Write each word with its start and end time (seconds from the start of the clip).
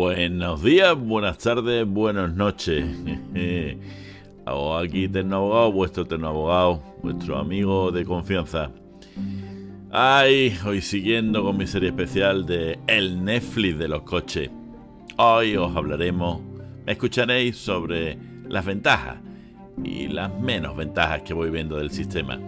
Buenos 0.00 0.62
días, 0.62 0.98
buenas 0.98 1.36
tardes, 1.36 1.86
buenas 1.86 2.34
noches. 2.34 2.86
Aquí 4.46 5.10
Abogado, 5.14 5.72
vuestro 5.72 6.26
Abogado, 6.26 6.82
vuestro 7.02 7.36
amigo 7.36 7.92
de 7.92 8.06
confianza. 8.06 8.70
Ay, 9.90 10.56
hoy 10.64 10.80
siguiendo 10.80 11.42
con 11.42 11.58
mi 11.58 11.66
serie 11.66 11.90
especial 11.90 12.46
de 12.46 12.78
El 12.86 13.22
Netflix 13.22 13.78
de 13.78 13.88
los 13.88 14.00
coches. 14.00 14.48
Hoy 15.18 15.54
os 15.56 15.76
hablaremos, 15.76 16.40
me 16.86 16.92
escucharéis 16.92 17.58
sobre 17.58 18.16
las 18.48 18.64
ventajas 18.64 19.18
y 19.84 20.08
las 20.08 20.34
menos 20.40 20.78
ventajas 20.78 21.20
que 21.20 21.34
voy 21.34 21.50
viendo 21.50 21.76
del 21.76 21.90
sistema. 21.90 22.40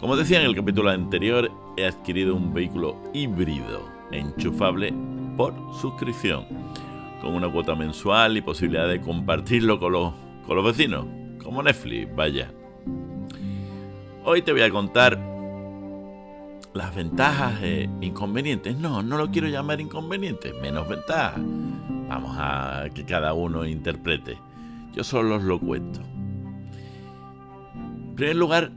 Como 0.00 0.16
decía 0.16 0.40
en 0.40 0.46
el 0.46 0.56
capítulo 0.56 0.90
anterior, 0.90 1.48
he 1.76 1.86
adquirido 1.86 2.34
un 2.34 2.52
vehículo 2.52 3.00
híbrido 3.14 3.88
enchufable 4.10 4.92
por 5.40 5.54
suscripción, 5.72 6.44
con 7.22 7.32
una 7.32 7.50
cuota 7.50 7.74
mensual 7.74 8.36
y 8.36 8.42
posibilidad 8.42 8.86
de 8.86 9.00
compartirlo 9.00 9.80
con 9.80 9.92
los, 9.92 10.12
con 10.46 10.54
los 10.54 10.62
vecinos, 10.62 11.06
como 11.42 11.62
Netflix, 11.62 12.14
vaya. 12.14 12.52
Hoy 14.22 14.42
te 14.42 14.52
voy 14.52 14.60
a 14.60 14.70
contar 14.70 15.18
las 16.74 16.94
ventajas 16.94 17.54
e 17.62 17.88
inconvenientes. 18.02 18.76
No, 18.76 19.02
no 19.02 19.16
lo 19.16 19.30
quiero 19.30 19.48
llamar 19.48 19.80
inconvenientes, 19.80 20.52
menos 20.60 20.86
ventajas. 20.86 21.40
Vamos 21.40 22.36
a 22.38 22.90
que 22.94 23.06
cada 23.06 23.32
uno 23.32 23.64
interprete. 23.64 24.36
Yo 24.92 25.02
solo 25.02 25.36
os 25.36 25.42
lo 25.42 25.58
cuento. 25.58 26.02
En 27.74 28.14
primer 28.14 28.36
lugar, 28.36 28.72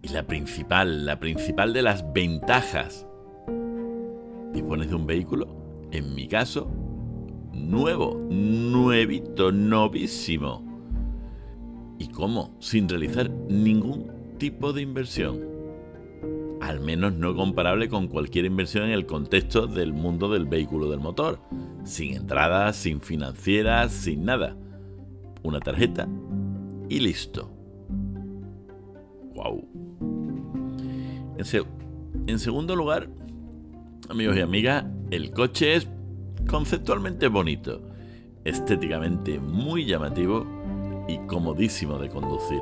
y 0.00 0.10
la 0.10 0.28
principal, 0.28 1.04
la 1.06 1.18
principal 1.18 1.72
de 1.72 1.82
las 1.82 2.12
ventajas, 2.12 3.04
dispones 4.52 4.88
de 4.88 4.94
un 4.94 5.08
vehículo 5.08 5.61
en 5.92 6.14
mi 6.14 6.26
caso, 6.26 6.70
nuevo, 7.52 8.18
nuevito, 8.30 9.52
novísimo. 9.52 10.64
¿Y 11.98 12.08
cómo? 12.08 12.56
Sin 12.58 12.88
realizar 12.88 13.30
ningún 13.30 14.10
tipo 14.38 14.72
de 14.72 14.82
inversión. 14.82 15.40
Al 16.60 16.80
menos 16.80 17.12
no 17.12 17.34
comparable 17.36 17.88
con 17.88 18.08
cualquier 18.08 18.46
inversión 18.46 18.84
en 18.84 18.92
el 18.92 19.04
contexto 19.04 19.66
del 19.66 19.92
mundo 19.92 20.30
del 20.30 20.46
vehículo 20.46 20.90
del 20.90 21.00
motor. 21.00 21.40
Sin 21.84 22.14
entradas, 22.14 22.76
sin 22.76 23.00
financieras, 23.00 23.92
sin 23.92 24.24
nada. 24.24 24.56
Una 25.42 25.60
tarjeta 25.60 26.08
y 26.88 27.00
listo. 27.00 27.50
¡Wow! 29.34 29.68
En, 31.36 31.44
en 32.26 32.38
segundo 32.38 32.76
lugar, 32.76 33.08
amigos 34.08 34.36
y 34.36 34.40
amigas, 34.40 34.84
el 35.10 35.30
coche 35.30 35.74
es 35.74 35.88
conceptualmente 36.48 37.28
bonito, 37.28 37.80
estéticamente 38.44 39.38
muy 39.38 39.86
llamativo 39.86 40.46
y 41.08 41.18
comodísimo 41.26 41.98
de 41.98 42.08
conducir. 42.08 42.60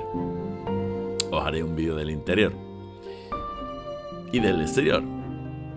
Os 1.30 1.42
haré 1.42 1.62
un 1.62 1.77
vídeo 1.77 1.97
del 1.97 2.10
interior. 2.10 2.52
Y 4.32 4.41
del 4.41 4.60
exterior. 4.60 5.02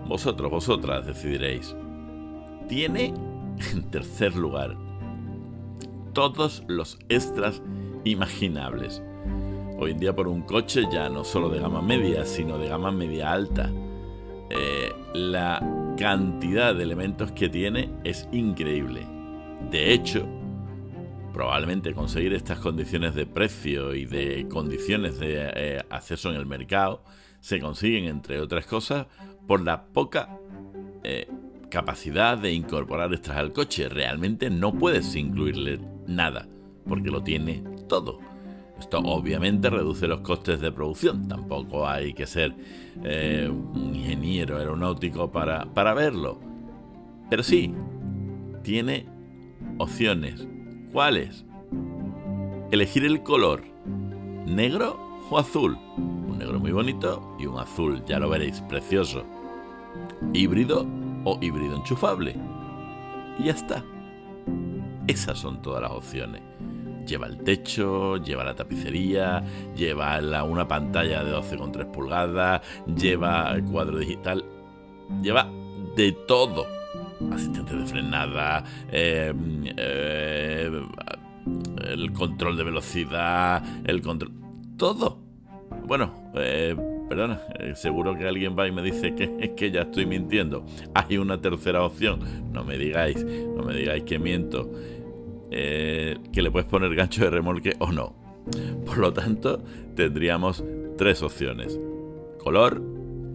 Vosotros, 0.06 0.50
vosotras 0.50 1.06
decidiréis. 1.06 1.74
Tiene, 2.68 3.14
en 3.72 3.90
tercer 3.90 4.36
lugar, 4.36 4.76
todos 6.12 6.62
los 6.68 6.98
extras 7.08 7.62
imaginables. 8.04 9.02
Hoy 9.78 9.90
en 9.90 9.98
día 9.98 10.14
por 10.14 10.28
un 10.28 10.42
coche 10.42 10.84
ya 10.92 11.08
no 11.08 11.24
solo 11.24 11.48
de 11.48 11.58
gama 11.58 11.82
media, 11.82 12.24
sino 12.24 12.58
de 12.58 12.68
gama 12.68 12.92
media 12.92 13.32
alta. 13.32 13.70
Eh, 14.50 14.92
la 15.14 15.60
cantidad 15.96 16.74
de 16.74 16.82
elementos 16.82 17.32
que 17.32 17.48
tiene 17.48 17.90
es 18.04 18.28
increíble. 18.32 19.06
De 19.70 19.92
hecho, 19.92 20.26
probablemente 21.32 21.94
conseguir 21.94 22.32
estas 22.34 22.58
condiciones 22.58 23.14
de 23.14 23.26
precio 23.26 23.94
y 23.94 24.04
de 24.04 24.46
condiciones 24.48 25.18
de 25.18 25.50
eh, 25.54 25.82
acceso 25.90 26.30
en 26.30 26.36
el 26.36 26.46
mercado 26.46 27.02
se 27.40 27.60
consiguen, 27.60 28.04
entre 28.04 28.40
otras 28.40 28.66
cosas, 28.66 29.06
por 29.46 29.60
la 29.60 29.86
poca 29.86 30.38
eh, 31.02 31.28
capacidad 31.70 32.38
de 32.38 32.52
incorporar 32.52 33.12
extras 33.12 33.38
al 33.38 33.52
coche. 33.52 33.88
Realmente 33.88 34.48
no 34.48 34.72
puedes 34.72 35.14
incluirle 35.16 35.80
nada, 36.06 36.48
porque 36.86 37.10
lo 37.10 37.22
tiene 37.22 37.62
todo. 37.88 38.20
Esto 38.84 38.98
obviamente 38.98 39.70
reduce 39.70 40.06
los 40.06 40.20
costes 40.20 40.60
de 40.60 40.70
producción. 40.70 41.26
Tampoco 41.26 41.88
hay 41.88 42.12
que 42.12 42.26
ser 42.26 42.54
eh, 43.02 43.48
un 43.50 43.94
ingeniero 43.94 44.58
aeronáutico 44.58 45.32
para, 45.32 45.64
para 45.64 45.94
verlo. 45.94 46.38
Pero 47.30 47.42
sí, 47.42 47.74
tiene 48.62 49.06
opciones. 49.78 50.46
¿Cuáles? 50.92 51.46
Elegir 52.72 53.06
el 53.06 53.22
color. 53.22 53.62
¿Negro 54.44 55.00
o 55.30 55.38
azul? 55.38 55.78
Un 55.96 56.36
negro 56.36 56.60
muy 56.60 56.72
bonito 56.72 57.36
y 57.40 57.46
un 57.46 57.58
azul, 57.58 58.04
ya 58.04 58.18
lo 58.18 58.28
veréis, 58.28 58.60
precioso. 58.68 59.24
Híbrido 60.34 60.86
o 61.24 61.38
híbrido 61.40 61.74
enchufable. 61.74 62.36
Y 63.38 63.44
ya 63.44 63.52
está. 63.52 63.82
Esas 65.06 65.38
son 65.38 65.62
todas 65.62 65.80
las 65.80 65.92
opciones 65.92 66.42
lleva 67.04 67.26
el 67.26 67.38
techo, 67.38 68.16
lleva 68.18 68.44
la 68.44 68.54
tapicería, 68.54 69.42
lleva 69.76 70.44
una 70.44 70.66
pantalla 70.66 71.22
de 71.24 71.32
12,3 71.32 71.90
pulgadas, 71.90 72.62
lleva 72.86 73.52
el 73.54 73.64
cuadro 73.64 73.98
digital, 73.98 74.44
lleva 75.22 75.48
de 75.96 76.12
todo. 76.26 76.66
Asistente 77.32 77.76
de 77.76 77.86
frenada, 77.86 78.64
em, 78.90 79.64
eh, 79.76 80.70
el 81.86 82.12
control 82.12 82.56
de 82.56 82.64
velocidad, 82.64 83.62
el 83.84 84.02
control... 84.02 84.32
Todo. 84.76 85.22
Bueno, 85.86 86.12
eh, 86.34 86.74
perdona, 87.08 87.40
eh, 87.58 87.74
seguro 87.76 88.16
que 88.16 88.26
alguien 88.26 88.56
va 88.58 88.66
y 88.66 88.72
me 88.72 88.82
dice 88.82 89.14
que 89.14 89.54
que 89.56 89.70
ya 89.70 89.82
estoy 89.82 90.06
mintiendo. 90.06 90.64
Hay 90.94 91.18
una 91.18 91.40
tercera 91.40 91.84
opción. 91.84 92.20
No 92.52 92.64
me 92.64 92.78
digáis, 92.78 93.24
no 93.24 93.62
me 93.62 93.74
digáis 93.74 94.04
que 94.04 94.18
miento. 94.18 94.70
Eh, 95.56 96.18
que 96.32 96.42
le 96.42 96.50
puedes 96.50 96.68
poner 96.68 96.92
gancho 96.96 97.22
de 97.22 97.30
remolque 97.30 97.76
o 97.78 97.92
no. 97.92 98.12
Por 98.84 98.98
lo 98.98 99.12
tanto, 99.12 99.62
tendríamos 99.94 100.64
tres 100.98 101.22
opciones. 101.22 101.78
Color, 102.42 102.82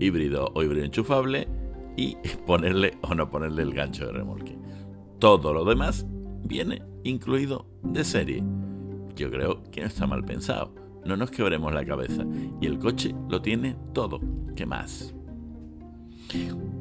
híbrido 0.02 0.52
o 0.54 0.62
híbrido 0.62 0.84
enchufable 0.84 1.48
y 1.96 2.18
ponerle 2.46 2.98
o 3.04 3.16
no 3.16 3.30
ponerle 3.30 3.62
el 3.64 3.74
gancho 3.74 4.06
de 4.08 4.12
remolque. 4.12 4.58
Todo 5.20 5.54
lo 5.54 5.64
demás 5.64 6.06
viene 6.44 6.82
incluido 7.06 7.68
de 7.84 8.04
serie. 8.04 8.44
Yo 9.16 9.32
creo 9.32 9.64
que 9.72 9.80
no 9.80 9.88
está 9.88 10.06
mal 10.06 10.26
pensado. 10.26 10.76
No 11.06 11.16
nos 11.16 11.32
quebremos 11.32 11.74
la 11.74 11.86
cabeza. 11.86 12.26
Y 12.60 12.66
el 12.66 12.80
coche 12.80 13.16
lo 13.30 13.42
tiene 13.42 13.78
todo. 13.94 14.20
¿Qué 14.58 14.66
más? 14.66 15.16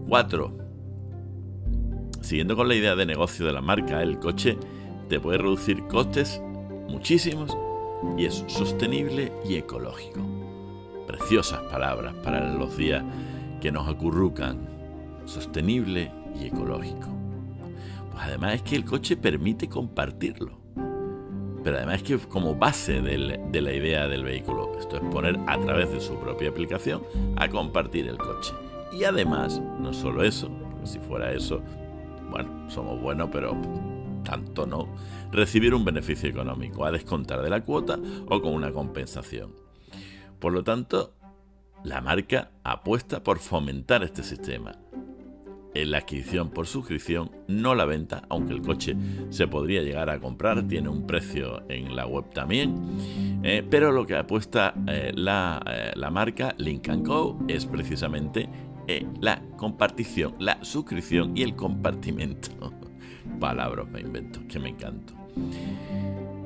4. 0.09 0.59
Siguiendo 2.23 2.57
con 2.57 2.67
la 2.67 2.75
idea 2.75 2.97
de 2.97 3.07
negocio 3.07 3.47
de 3.47 3.53
la 3.53 3.61
marca, 3.61 4.03
el 4.03 4.19
coche 4.19 4.59
te 5.09 5.21
puede 5.21 5.39
reducir 5.39 5.87
costes 5.87 6.41
muchísimos 6.89 7.57
y 8.17 8.27
es 8.27 8.45
sostenible 8.47 9.33
y 9.49 9.57
ecológico. 9.57 10.21
Preciosas 11.07 11.61
palabras 11.63 12.15
para 12.23 12.53
los 12.53 12.77
días 12.77 13.03
que 13.61 13.73
nos 13.73 13.89
acurrucan. 13.89 14.69
Sostenible 15.25 16.11
y 16.41 16.47
ecológico. 16.47 17.09
Pues 18.13 18.25
además 18.25 18.55
es 18.55 18.63
que 18.63 18.77
el 18.77 18.85
coche 18.85 19.17
permite 19.17 19.69
compartirlo. 19.69 20.59
Pero 21.65 21.77
además 21.77 21.97
es 21.97 22.03
que 22.03 22.19
como 22.19 22.55
base 22.55 23.03
de 23.03 23.61
la 23.61 23.73
idea 23.73 24.09
del 24.09 24.25
vehículo, 24.25 24.73
esto 24.79 24.97
es 24.97 25.03
poner 25.13 25.39
a 25.47 25.59
través 25.59 25.91
de 25.91 26.01
su 26.01 26.15
propia 26.15 26.51
aplicación 26.51 27.03
a 27.37 27.49
compartir 27.49 28.09
el 28.09 28.17
coche. 28.17 28.55
Y 28.93 29.05
además, 29.05 29.61
no 29.81 29.93
solo 29.93 30.23
eso, 30.23 30.49
si 30.85 30.99
fuera 30.99 31.33
eso, 31.33 31.61
bueno, 32.31 32.71
somos 32.71 33.01
buenos, 33.01 33.29
pero 33.31 33.55
tanto 34.23 34.67
no, 34.67 34.89
recibir 35.33 35.75
un 35.75 35.85
beneficio 35.85 36.29
económico 36.29 36.85
a 36.85 36.93
descontar 36.93 37.43
de 37.43 37.51
la 37.51 37.63
cuota 37.63 37.99
o 38.29 38.41
con 38.41 38.53
una 38.53 38.73
compensación. 38.73 39.53
Por 40.39 40.53
lo 40.53 40.63
tanto, 40.63 41.15
la 41.85 42.01
marca 42.01 42.51
apuesta 42.65 43.23
por 43.23 43.39
fomentar 43.39 44.03
este 44.03 44.23
sistema. 44.23 44.77
La 45.75 45.99
adquisición 45.99 46.51
por 46.51 46.67
suscripción, 46.67 47.31
no 47.47 47.75
la 47.75 47.85
venta, 47.85 48.23
aunque 48.29 48.53
el 48.53 48.63
coche 48.63 48.97
se 49.31 49.47
podría 49.47 49.83
llegar 49.83 50.11
a 50.11 50.19
comprar, 50.19 50.67
tiene 50.67 50.89
un 50.89 51.07
precio 51.07 51.63
en 51.69 51.95
la 51.95 52.05
web 52.05 52.25
también, 52.35 52.99
eh, 53.45 53.65
pero 53.69 53.93
lo 53.93 54.05
que 54.05 54.17
apuesta 54.17 54.75
eh, 54.89 55.13
la, 55.15 55.63
eh, 55.71 55.93
la, 55.95 56.11
marca 56.11 56.55
Link 56.59 56.89
Co 57.05 57.39
es 57.47 57.67
precisamente 57.67 58.49
la 59.21 59.43
compartición, 59.59 60.35
la 60.39 60.65
suscripción 60.65 61.37
y 61.37 61.43
el 61.43 61.55
compartimento 61.55 62.73
palabras 63.39 63.89
me 63.89 64.01
invento, 64.01 64.41
que 64.49 64.59
me 64.59 64.71
encanto. 64.71 65.15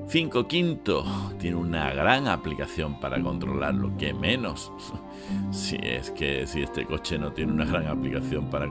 5 0.08 0.46
quinto, 0.46 1.04
tiene 1.38 1.56
una 1.56 1.90
gran 1.94 2.28
aplicación 2.28 3.00
para 3.00 3.22
controlarlo, 3.22 3.96
que 3.96 4.12
menos. 4.12 4.70
si 5.50 5.76
es 5.76 6.10
que 6.10 6.46
si 6.46 6.62
este 6.62 6.84
coche 6.84 7.18
no 7.18 7.32
tiene 7.32 7.52
una 7.52 7.64
gran 7.64 7.86
aplicación 7.86 8.50
para, 8.50 8.68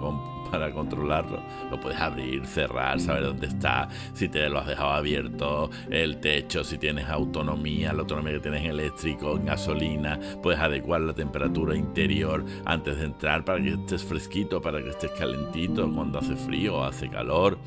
para 0.51 0.71
controlarlo, 0.71 1.41
lo 1.69 1.79
puedes 1.79 1.99
abrir, 1.99 2.45
cerrar, 2.45 2.99
saber 2.99 3.23
dónde 3.23 3.47
está, 3.47 3.87
si 4.13 4.27
te 4.27 4.49
lo 4.49 4.59
has 4.59 4.67
dejado 4.67 4.91
abierto, 4.91 5.69
el 5.89 6.17
techo, 6.17 6.63
si 6.63 6.77
tienes 6.77 7.07
autonomía, 7.07 7.93
la 7.93 8.01
autonomía 8.01 8.33
que 8.33 8.39
tienes 8.41 8.63
en 8.63 8.71
eléctrico, 8.71 9.37
en 9.37 9.45
gasolina, 9.45 10.19
puedes 10.43 10.59
adecuar 10.59 11.01
la 11.01 11.13
temperatura 11.13 11.75
interior 11.75 12.43
antes 12.65 12.97
de 12.97 13.05
entrar 13.05 13.45
para 13.45 13.61
que 13.61 13.69
estés 13.69 14.03
fresquito, 14.03 14.61
para 14.61 14.83
que 14.83 14.89
estés 14.89 15.11
calentito 15.11 15.91
cuando 15.91 16.19
hace 16.19 16.35
frío 16.35 16.77
o 16.77 16.83
hace 16.83 17.09
calor. 17.09 17.57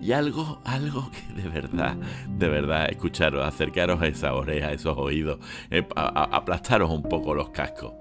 Y 0.00 0.12
algo, 0.12 0.60
algo 0.64 1.10
que 1.10 1.42
de 1.42 1.48
verdad, 1.48 1.96
de 2.28 2.48
verdad, 2.48 2.88
escucharos, 2.90 3.44
acercaros 3.44 4.00
a 4.00 4.06
esa 4.06 4.34
oreja, 4.34 4.68
a 4.68 4.72
esos 4.72 4.96
oídos, 4.96 5.38
eh, 5.70 5.86
aplastaros 5.94 6.90
un 6.90 7.02
poco 7.02 7.34
los 7.34 7.50
cascos 7.50 7.92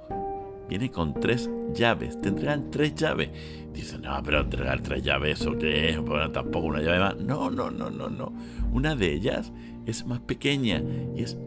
viene 0.70 0.92
con 0.92 1.14
tres 1.20 1.50
llaves. 1.74 2.22
Tendrán 2.22 2.72
tres 2.72 2.96
llaves. 2.96 3.30
Dice, 3.74 3.98
no, 3.98 4.22
pero 4.24 4.42
entregar 4.42 4.82
tres 4.82 5.04
llaves, 5.04 5.46
¿o 5.46 5.58
qué 5.58 5.90
es? 5.90 6.00
Bueno, 6.00 6.32
tampoco 6.32 6.68
una 6.68 6.82
llave 6.82 7.00
más. 7.00 7.18
No, 7.18 7.50
no, 7.50 7.72
no, 7.72 7.90
no, 7.90 8.10
no. 8.10 8.32
Una 8.72 8.96
de 8.96 9.14
ellas 9.14 9.52
es 9.86 10.06
más 10.06 10.20
pequeña 10.20 10.82
y 11.16 11.24
es 11.24 11.38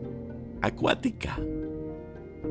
acuática. 0.60 1.38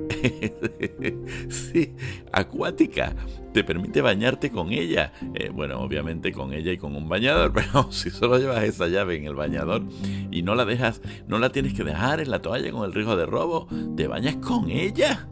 sí, 1.49 1.93
acuática. 2.31 3.13
Te 3.53 3.63
permite 3.63 4.01
bañarte 4.01 4.49
con 4.49 4.71
ella. 4.71 5.11
Eh, 5.33 5.49
bueno, 5.49 5.81
obviamente 5.81 6.31
con 6.31 6.53
ella 6.53 6.71
y 6.71 6.77
con 6.77 6.95
un 6.95 7.09
bañador, 7.09 7.51
pero 7.53 7.91
si 7.91 8.09
solo 8.09 8.37
llevas 8.37 8.63
esa 8.63 8.87
llave 8.87 9.17
en 9.17 9.25
el 9.25 9.35
bañador 9.35 9.83
y 10.31 10.41
no 10.43 10.55
la 10.55 10.65
dejas, 10.65 11.01
no 11.27 11.39
la 11.39 11.51
tienes 11.51 11.73
que 11.73 11.83
dejar 11.83 12.21
en 12.21 12.31
la 12.31 12.41
toalla 12.41 12.71
con 12.71 12.85
el 12.85 12.93
riesgo 12.93 13.15
de 13.17 13.25
robo, 13.25 13.67
te 13.97 14.07
bañas 14.07 14.37
con 14.37 14.69
ella. 14.69 15.27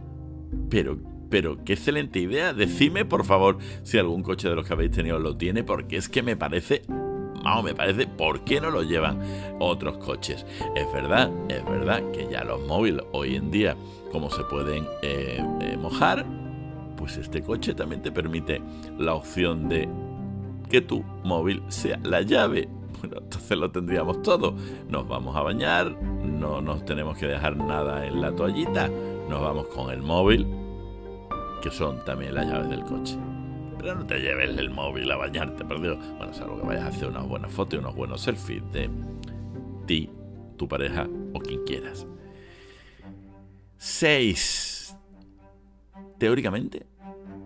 Pero 0.70 0.98
pero 1.30 1.64
qué 1.64 1.74
excelente 1.74 2.20
idea. 2.20 2.54
Decime, 2.54 3.06
por 3.06 3.26
favor, 3.26 3.58
si 3.84 3.98
algún 3.98 4.24
coche 4.24 4.50
de 4.50 4.56
los 4.56 4.66
que 4.66 4.74
habéis 4.74 4.92
tenido 4.92 5.20
lo 5.20 5.38
tiene, 5.38 5.64
porque 5.64 5.98
es 5.98 6.10
que 6.10 6.24
me 6.24 6.36
parece 6.36 6.84
vamos, 7.44 7.64
me 7.64 7.76
parece, 7.76 8.08
¿por 8.08 8.42
qué 8.42 8.62
no 8.62 8.70
lo 8.70 8.84
llevan 8.84 9.20
otros 9.60 9.98
coches? 9.98 10.46
Es 10.76 10.92
verdad, 10.92 11.32
es 11.50 11.64
verdad 11.66 12.12
que 12.12 12.28
ya 12.30 12.44
los 12.44 12.62
móviles 12.68 13.04
hoy 13.12 13.36
en 13.36 13.52
día, 13.52 13.76
como 14.12 14.30
se 14.30 14.44
pueden 14.44 14.86
eh, 15.02 15.44
eh, 15.62 15.78
mojar, 15.78 16.26
pues 16.98 17.18
este 17.18 17.42
coche 17.42 17.74
también 17.74 18.02
te 18.02 18.12
permite 18.12 18.62
la 18.98 19.14
opción 19.14 19.70
de 19.70 19.88
que 20.70 20.82
tu 20.82 21.04
móvil 21.24 21.64
sea 21.70 22.00
la 22.04 22.22
llave. 22.22 22.68
Bueno, 23.00 23.20
entonces 23.22 23.58
lo 23.58 23.72
tendríamos 23.72 24.22
todo. 24.22 24.56
Nos 24.90 25.08
vamos 25.08 25.34
a 25.36 25.42
bañar, 25.42 25.96
no 26.02 26.62
nos 26.62 26.84
tenemos 26.84 27.18
que 27.18 27.28
dejar 27.28 27.56
nada 27.56 28.06
en 28.06 28.20
la 28.20 28.36
toallita, 28.36 28.90
nos 29.30 29.42
vamos 29.42 29.68
con 29.68 29.90
el 29.92 30.02
móvil 30.02 30.59
que 31.62 31.72
son 31.72 32.04
también 32.06 32.36
las 32.36 32.48
llaves 32.48 32.70
del 32.70 32.82
coche. 32.82 33.18
Pero 33.78 33.96
no 33.96 34.06
te 34.06 34.20
lleves 34.20 34.58
el 34.58 34.70
móvil 34.70 35.10
a 35.12 35.16
bañarte, 35.16 35.64
perdido. 35.64 35.98
Bueno, 36.18 36.34
salvo 36.34 36.60
que 36.60 36.68
vayas 36.68 36.84
a 36.84 36.88
hacer 36.88 37.08
unas 37.08 37.28
buenas 37.28 37.52
fotos 37.52 37.76
y 37.76 37.78
unos 37.78 37.96
buenos 37.96 38.22
selfies 38.22 38.62
de 38.72 38.90
ti, 39.86 40.10
tu 40.58 40.68
pareja 40.68 41.08
o 41.34 41.40
quien 41.40 41.64
quieras. 41.64 42.06
6. 43.78 44.98
Teóricamente, 46.18 46.86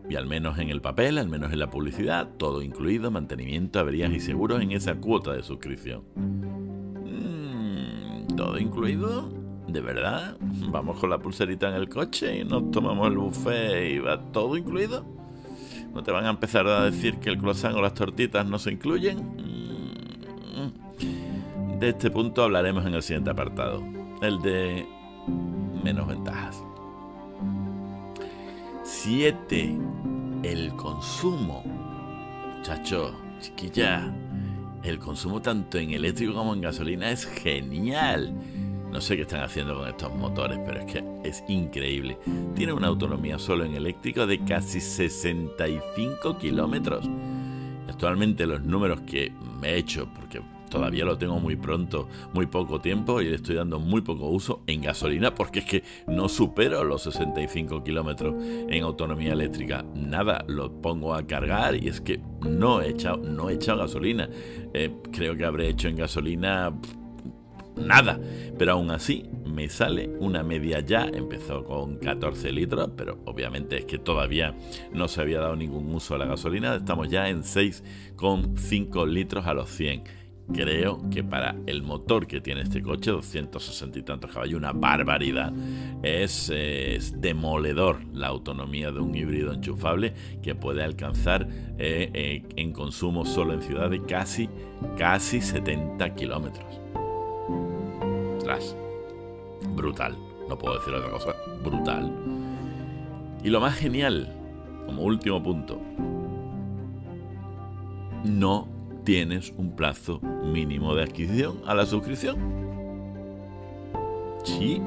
y 0.10 0.16
al 0.16 0.26
menos 0.26 0.58
en 0.58 0.70
el 0.70 0.82
papel, 0.82 1.20
al 1.20 1.30
menos 1.30 1.54
en 1.54 1.60
la 1.60 1.70
publicidad, 1.70 2.30
todo 2.38 2.64
incluido, 2.64 3.12
mantenimiento, 3.12 3.80
averías 3.80 4.12
y 4.12 4.20
seguros 4.20 4.62
en 4.62 4.72
esa 4.72 4.96
cuota 4.96 5.34
de 5.34 5.44
suscripción. 5.44 6.04
Mm, 7.06 8.36
todo 8.36 8.58
incluido 8.58 9.43
¿De 9.74 9.82
verdad? 9.82 10.38
¿Vamos 10.70 11.00
con 11.00 11.10
la 11.10 11.18
pulserita 11.18 11.68
en 11.68 11.74
el 11.74 11.90
coche 11.90 12.38
y 12.38 12.44
nos 12.46 12.70
tomamos 12.70 13.08
el 13.08 13.18
buffet 13.18 13.92
y 13.92 13.98
va 13.98 14.22
todo 14.32 14.56
incluido? 14.56 15.04
¿No 15.92 16.04
te 16.04 16.12
van 16.12 16.28
a 16.28 16.30
empezar 16.30 16.68
a 16.68 16.84
decir 16.86 17.18
que 17.18 17.32
el 17.32 17.40
croissant 17.40 17.76
o 17.76 17.82
las 17.82 17.96
tortitas 17.96 18.46
no 18.46 18.60
se 18.60 18.72
incluyen? 18.72 19.18
Mm. 20.60 21.80
De 21.80 21.90
este 21.90 22.12
punto 22.12 22.44
hablaremos 22.44 22.86
en 22.86 22.94
el 22.94 23.02
siguiente 23.02 23.32
apartado, 23.32 23.84
el 24.22 24.40
de 24.44 24.86
menos 25.84 26.08
ventajas. 26.08 26.64
7. 28.84 29.76
El 30.44 30.76
consumo. 30.76 31.64
Muchacho, 32.58 33.16
chiquilla, 33.40 34.14
el 34.84 35.00
consumo 35.00 35.42
tanto 35.42 35.80
en 35.80 35.90
eléctrico 35.90 36.36
como 36.36 36.54
en 36.54 36.62
gasolina 36.62 37.10
es 37.10 37.26
genial 37.26 38.36
no 38.94 39.02
sé 39.02 39.16
qué 39.16 39.24
están 39.24 39.42
haciendo 39.42 39.76
con 39.76 39.88
estos 39.88 40.14
motores, 40.14 40.60
pero 40.64 40.80
es 40.80 40.86
que 40.86 41.04
es 41.24 41.44
increíble. 41.48 42.16
Tiene 42.56 42.74
una 42.74 42.88
autonomía 42.88 43.40
solo 43.40 43.66
en 43.66 43.74
eléctrico 43.74 44.28
de 44.28 44.40
casi 44.46 44.80
65 44.80 46.38
kilómetros. 46.38 47.10
Actualmente 47.90 48.46
los 48.46 48.62
números 48.62 49.02
que 49.02 49.32
me 49.60 49.72
he 49.72 49.78
hecho, 49.78 50.08
porque 50.16 50.42
todavía 50.70 51.06
lo 51.06 51.18
tengo 51.18 51.40
muy 51.40 51.56
pronto, 51.56 52.08
muy 52.34 52.46
poco 52.46 52.82
tiempo 52.82 53.20
y 53.20 53.30
le 53.30 53.36
estoy 53.36 53.56
dando 53.56 53.80
muy 53.80 54.02
poco 54.02 54.28
uso 54.30 54.62
en 54.68 54.82
gasolina 54.82 55.34
porque 55.34 55.60
es 55.60 55.66
que 55.66 55.84
no 56.06 56.30
supero 56.30 56.84
los 56.84 57.02
65 57.02 57.84
kilómetros 57.84 58.36
en 58.44 58.84
autonomía 58.84 59.34
eléctrica. 59.34 59.84
Nada, 59.96 60.46
lo 60.48 60.72
pongo 60.82 61.16
a 61.16 61.26
cargar 61.26 61.76
y 61.76 61.88
es 61.88 62.00
que 62.00 62.22
no 62.48 62.82
he 62.82 62.90
echado, 62.90 63.18
no 63.18 63.50
he 63.50 63.56
echado 63.56 63.80
gasolina. 63.80 64.30
Eh, 64.74 64.92
creo 65.12 65.36
que 65.36 65.46
habré 65.46 65.70
hecho 65.70 65.88
en 65.88 65.96
gasolina 65.96 66.72
nada. 67.76 68.20
Pero 68.58 68.74
aún 68.74 68.92
así 68.92 69.26
me 69.46 69.70
sale 69.70 70.10
una 70.20 70.44
media 70.44 70.80
ya. 70.80 71.06
Empezó 71.06 71.64
con 71.64 71.98
14 71.98 72.52
litros, 72.52 72.90
pero 72.98 73.20
obviamente 73.26 73.80
es 73.80 73.86
que 73.86 73.98
todavía 73.98 74.56
no 74.92 75.08
se 75.08 75.22
había 75.22 75.40
dado 75.40 75.56
ningún 75.56 75.94
uso 75.94 76.16
a 76.16 76.18
la 76.18 76.26
gasolina. 76.26 76.76
Estamos 76.76 77.10
ya 77.10 77.30
en 77.30 77.44
6,5 77.44 79.08
litros 79.08 79.46
a 79.46 79.54
los 79.54 79.70
100. 79.70 80.04
Creo 80.52 81.10
que 81.10 81.24
para 81.24 81.56
el 81.68 81.84
motor 81.84 82.28
que 82.28 82.42
tiene 82.42 82.62
este 82.62 82.82
coche, 82.82 83.12
260 83.12 84.00
y 84.00 84.02
tantos 84.04 84.32
caballos, 84.32 84.58
una 84.58 84.74
barbaridad. 84.74 85.54
Es, 86.04 86.52
demoledor 87.16 88.04
la 88.14 88.28
autonomía 88.28 88.92
de 88.92 89.00
un 89.00 89.16
híbrido 89.16 89.54
enchufable 89.54 90.14
que 90.42 90.54
puede 90.54 90.84
alcanzar 90.84 91.48
eh, 91.78 92.10
eh, 92.14 92.44
en 92.58 92.74
consumo 92.74 93.26
solo 93.26 93.54
en 93.54 93.62
ciudad 93.62 93.90
de 93.90 94.02
casi, 94.04 94.50
casi 94.98 95.40
70 95.40 96.14
kilómetros. 96.14 96.83
Brutal. 99.76 100.18
No 100.50 100.58
puedo 100.58 100.78
decir 100.78 100.94
otra 100.94 101.10
cosa. 101.10 101.36
Brutal. 101.64 102.12
Y 103.44 103.50
lo 103.50 103.60
más 103.60 103.76
genial, 103.76 104.34
como 104.86 105.04
último 105.04 105.42
punto, 105.42 105.80
no 108.24 108.68
tienes 109.04 109.54
un 109.58 109.76
plazo 109.76 110.20
mínimo 110.22 110.96
de 110.96 111.04
adquisición 111.04 111.62
a 111.66 111.74
la 111.74 111.86
suscripción. 111.86 112.38
Sí. 114.44 114.82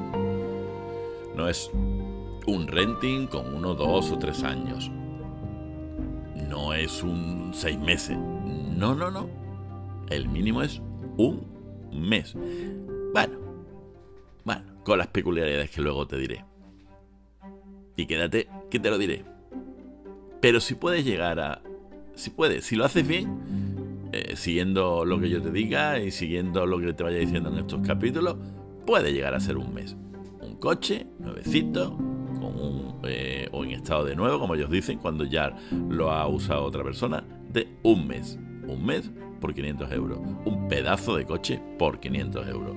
No 1.34 1.48
es 1.48 1.70
un 2.46 2.66
renting 2.66 3.26
con 3.26 3.54
uno, 3.54 3.74
dos 3.74 4.10
o 4.10 4.18
tres 4.18 4.42
años. 4.42 4.90
No 6.48 6.72
es 6.72 7.02
un 7.02 7.50
seis 7.52 7.78
meses. 7.78 8.16
No, 8.16 8.94
no, 8.94 9.10
no. 9.10 9.28
El 10.08 10.28
mínimo 10.28 10.62
es 10.62 10.80
un 11.16 11.46
mes. 11.92 12.34
Bueno, 13.12 13.45
con 14.86 14.98
las 14.98 15.08
peculiaridades 15.08 15.68
que 15.68 15.82
luego 15.82 16.06
te 16.06 16.16
diré. 16.16 16.44
Y 17.96 18.06
quédate 18.06 18.48
que 18.70 18.78
te 18.78 18.88
lo 18.88 18.98
diré. 18.98 19.24
Pero 20.40 20.60
si 20.60 20.76
puedes 20.76 21.04
llegar 21.04 21.40
a... 21.40 21.60
Si 22.14 22.30
puedes, 22.30 22.64
si 22.64 22.76
lo 22.76 22.84
haces 22.84 23.06
bien, 23.06 24.08
eh, 24.12 24.36
siguiendo 24.36 25.04
lo 25.04 25.18
que 25.18 25.28
yo 25.28 25.42
te 25.42 25.50
diga 25.50 25.98
y 25.98 26.12
siguiendo 26.12 26.66
lo 26.66 26.78
que 26.78 26.92
te 26.92 27.02
vaya 27.02 27.18
diciendo 27.18 27.50
en 27.50 27.58
estos 27.58 27.84
capítulos, 27.84 28.36
puede 28.86 29.12
llegar 29.12 29.34
a 29.34 29.40
ser 29.40 29.56
un 29.56 29.74
mes. 29.74 29.96
Un 30.40 30.54
coche, 30.54 31.08
nuevecito, 31.18 31.96
un, 31.96 33.00
eh, 33.08 33.48
o 33.50 33.64
en 33.64 33.72
estado 33.72 34.04
de 34.04 34.14
nuevo, 34.14 34.38
como 34.38 34.54
ellos 34.54 34.70
dicen, 34.70 35.00
cuando 35.00 35.24
ya 35.24 35.56
lo 35.90 36.12
ha 36.12 36.28
usado 36.28 36.62
otra 36.62 36.84
persona, 36.84 37.24
de 37.52 37.66
un 37.82 38.06
mes. 38.06 38.38
Un 38.68 38.86
mes 38.86 39.10
por 39.40 39.52
500 39.52 39.90
euros. 39.90 40.20
Un 40.44 40.68
pedazo 40.68 41.16
de 41.16 41.24
coche 41.24 41.60
por 41.76 41.98
500 41.98 42.46
euros 42.46 42.76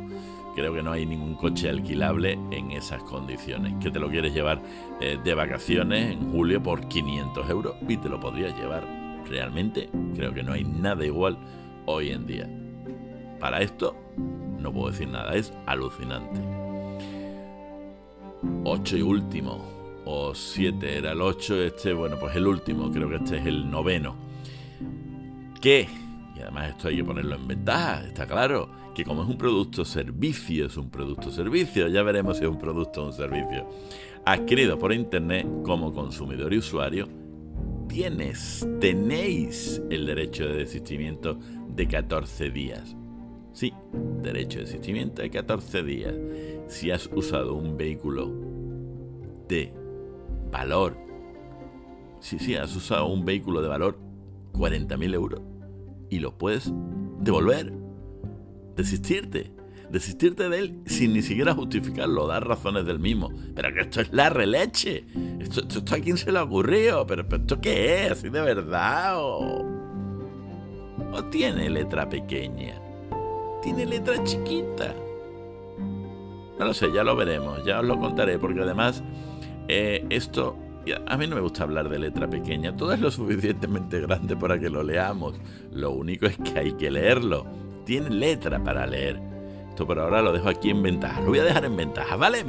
creo 0.60 0.74
que 0.74 0.84
no 0.84 0.92
hay 0.92 1.06
ningún 1.06 1.36
coche 1.36 1.70
alquilable 1.70 2.34
en 2.52 2.72
esas 2.72 3.02
condiciones. 3.04 3.76
Que 3.82 3.92
te 3.92 4.00
lo 4.00 4.10
quieres 4.10 4.34
llevar 4.34 4.62
eh, 5.00 5.18
de 5.24 5.34
vacaciones 5.34 6.12
en 6.12 6.32
julio 6.32 6.62
por 6.62 6.88
500 6.90 7.50
euros 7.50 7.76
y 7.88 7.96
te 7.96 8.10
lo 8.10 8.20
podrías 8.20 8.58
llevar 8.60 8.86
realmente. 9.26 9.90
Creo 10.16 10.34
que 10.34 10.44
no 10.44 10.52
hay 10.52 10.66
nada 10.66 11.06
igual 11.06 11.38
hoy 11.86 12.10
en 12.10 12.28
día. 12.28 12.50
Para 13.40 13.62
esto 13.62 13.96
no 14.18 14.74
puedo 14.74 14.92
decir 14.92 15.08
nada, 15.08 15.34
es 15.36 15.54
alucinante. 15.66 16.42
8 18.66 18.98
y 18.98 19.02
último, 19.02 19.64
o 20.06 20.36
7 20.36 20.98
era 20.98 21.14
el 21.14 21.22
8, 21.22 21.64
este, 21.64 21.94
bueno, 21.94 22.18
pues 22.20 22.36
el 22.36 22.48
último, 22.48 22.92
creo 22.92 23.08
que 23.10 23.16
este 23.16 23.38
es 23.38 23.46
el 23.46 23.70
noveno. 23.72 24.16
¿Qué? 25.62 25.88
Y 26.36 26.42
además 26.42 26.70
esto 26.70 26.90
hay 26.90 26.98
que 26.98 27.04
ponerlo 27.06 27.36
en 27.36 27.48
ventaja, 27.48 28.06
está 28.06 28.26
claro 28.28 28.80
como 29.04 29.24
es 29.24 29.30
un 29.30 29.38
producto 29.38 29.86
servicio, 29.86 30.66
es 30.66 30.78
un 30.78 30.90
producto 30.90 31.32
servicio, 31.32 31.88
ya 31.88 32.04
veremos 32.04 32.38
si 32.38 32.44
es 32.44 32.50
un 32.50 32.58
producto 32.58 33.04
o 33.04 33.08
un 33.08 33.14
servicio. 33.14 33.68
adquirido 34.26 34.78
por 34.78 34.94
internet 34.94 35.48
como 35.64 35.94
consumidor 35.94 36.54
y 36.54 36.58
usuario, 36.58 37.08
tienes, 37.88 38.68
tenéis 38.80 39.82
el 39.90 40.06
derecho 40.06 40.48
de 40.48 40.58
desistimiento 40.58 41.40
de 41.68 41.88
14 41.88 42.52
días. 42.52 42.96
Sí, 43.54 43.74
derecho 44.22 44.60
de 44.60 44.66
desistimiento 44.66 45.22
de 45.22 45.30
14 45.30 45.84
días. 45.84 46.14
Si 46.68 46.92
has 46.92 47.10
usado 47.14 47.56
un 47.56 47.78
vehículo 47.78 48.32
de 49.48 49.74
valor, 50.52 50.96
sí, 52.20 52.38
sí, 52.40 52.56
has 52.56 52.76
usado 52.76 53.08
un 53.08 53.26
vehículo 53.26 53.62
de 53.62 53.68
valor 53.68 53.98
40.000 54.54 55.14
euros 55.14 55.42
y 56.10 56.20
lo 56.20 56.38
puedes 56.38 56.72
devolver, 57.22 57.74
desistirte 58.80 59.52
desistirte 59.92 60.50
de 60.50 60.60
él 60.60 60.82
sin 60.86 61.14
ni 61.14 61.22
siquiera 61.22 61.54
justificarlo, 61.54 62.28
dar 62.28 62.48
razones 62.48 62.86
del 62.86 63.00
mismo. 63.00 63.32
Pero 63.56 63.74
que 63.74 63.82
esto 63.82 64.02
es 64.02 64.14
la 64.14 64.30
releche. 64.30 65.06
Esto, 65.40 65.62
esto, 65.62 65.96
a 65.96 66.00
quién 66.00 66.18
se 66.18 66.32
le 66.32 66.40
ha 66.40 66.44
ocurrido. 66.44 67.06
Pero, 67.08 67.26
¿esto 67.28 67.60
qué 67.60 68.06
es? 68.06 68.12
¿Así 68.12 68.30
de 68.30 68.42
verdad? 68.42 69.18
¿O, 69.18 69.66
¿O 71.12 71.24
tiene 71.26 71.70
letra 71.70 72.08
pequeña? 72.08 72.80
¿Tiene 73.64 73.86
letra 73.86 74.24
chiquita? 74.24 74.94
No 76.60 76.66
lo 76.66 76.74
sé, 76.74 76.92
ya 76.94 77.04
lo 77.04 77.16
veremos, 77.16 77.66
ya 77.66 77.80
os 77.80 77.86
lo 77.86 77.98
contaré, 77.98 78.38
porque 78.38 78.62
además 78.62 79.02
eh, 79.70 80.06
esto 80.10 80.58
a 81.08 81.18
mí 81.18 81.28
no 81.28 81.36
me 81.36 81.42
gusta 81.42 81.64
hablar 81.64 81.88
de 81.88 82.00
letra 82.00 82.30
pequeña, 82.30 82.76
todo 82.76 82.94
es 82.94 83.00
lo 83.00 83.12
suficientemente 83.12 84.02
grande 84.02 84.36
para 84.36 84.60
que 84.60 84.70
lo 84.70 84.84
leamos. 84.84 85.40
Lo 85.72 85.92
único 85.92 86.26
es 86.26 86.38
que 86.38 86.60
hay 86.60 86.74
que 86.74 86.92
leerlo. 86.92 87.46
Tiene 87.90 88.12
letra 88.12 88.64
para 88.64 88.86
leer 88.86 89.20
pero 89.86 90.04
ahora 90.04 90.22
lo 90.22 90.32
dejo 90.34 90.50
aquí 90.50 90.70
en 90.70 90.82
ventaja. 90.84 91.22
Lo 91.22 91.28
voy 91.28 91.40
a 91.40 91.44
dejar 91.44 91.66
en 91.66 91.76
ventaja, 91.76 92.16
¿vale? 92.16 92.44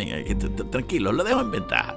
tranquilo, 0.70 1.12
lo 1.12 1.24
dejo 1.24 1.40
en 1.40 1.50
ventaja. 1.50 1.96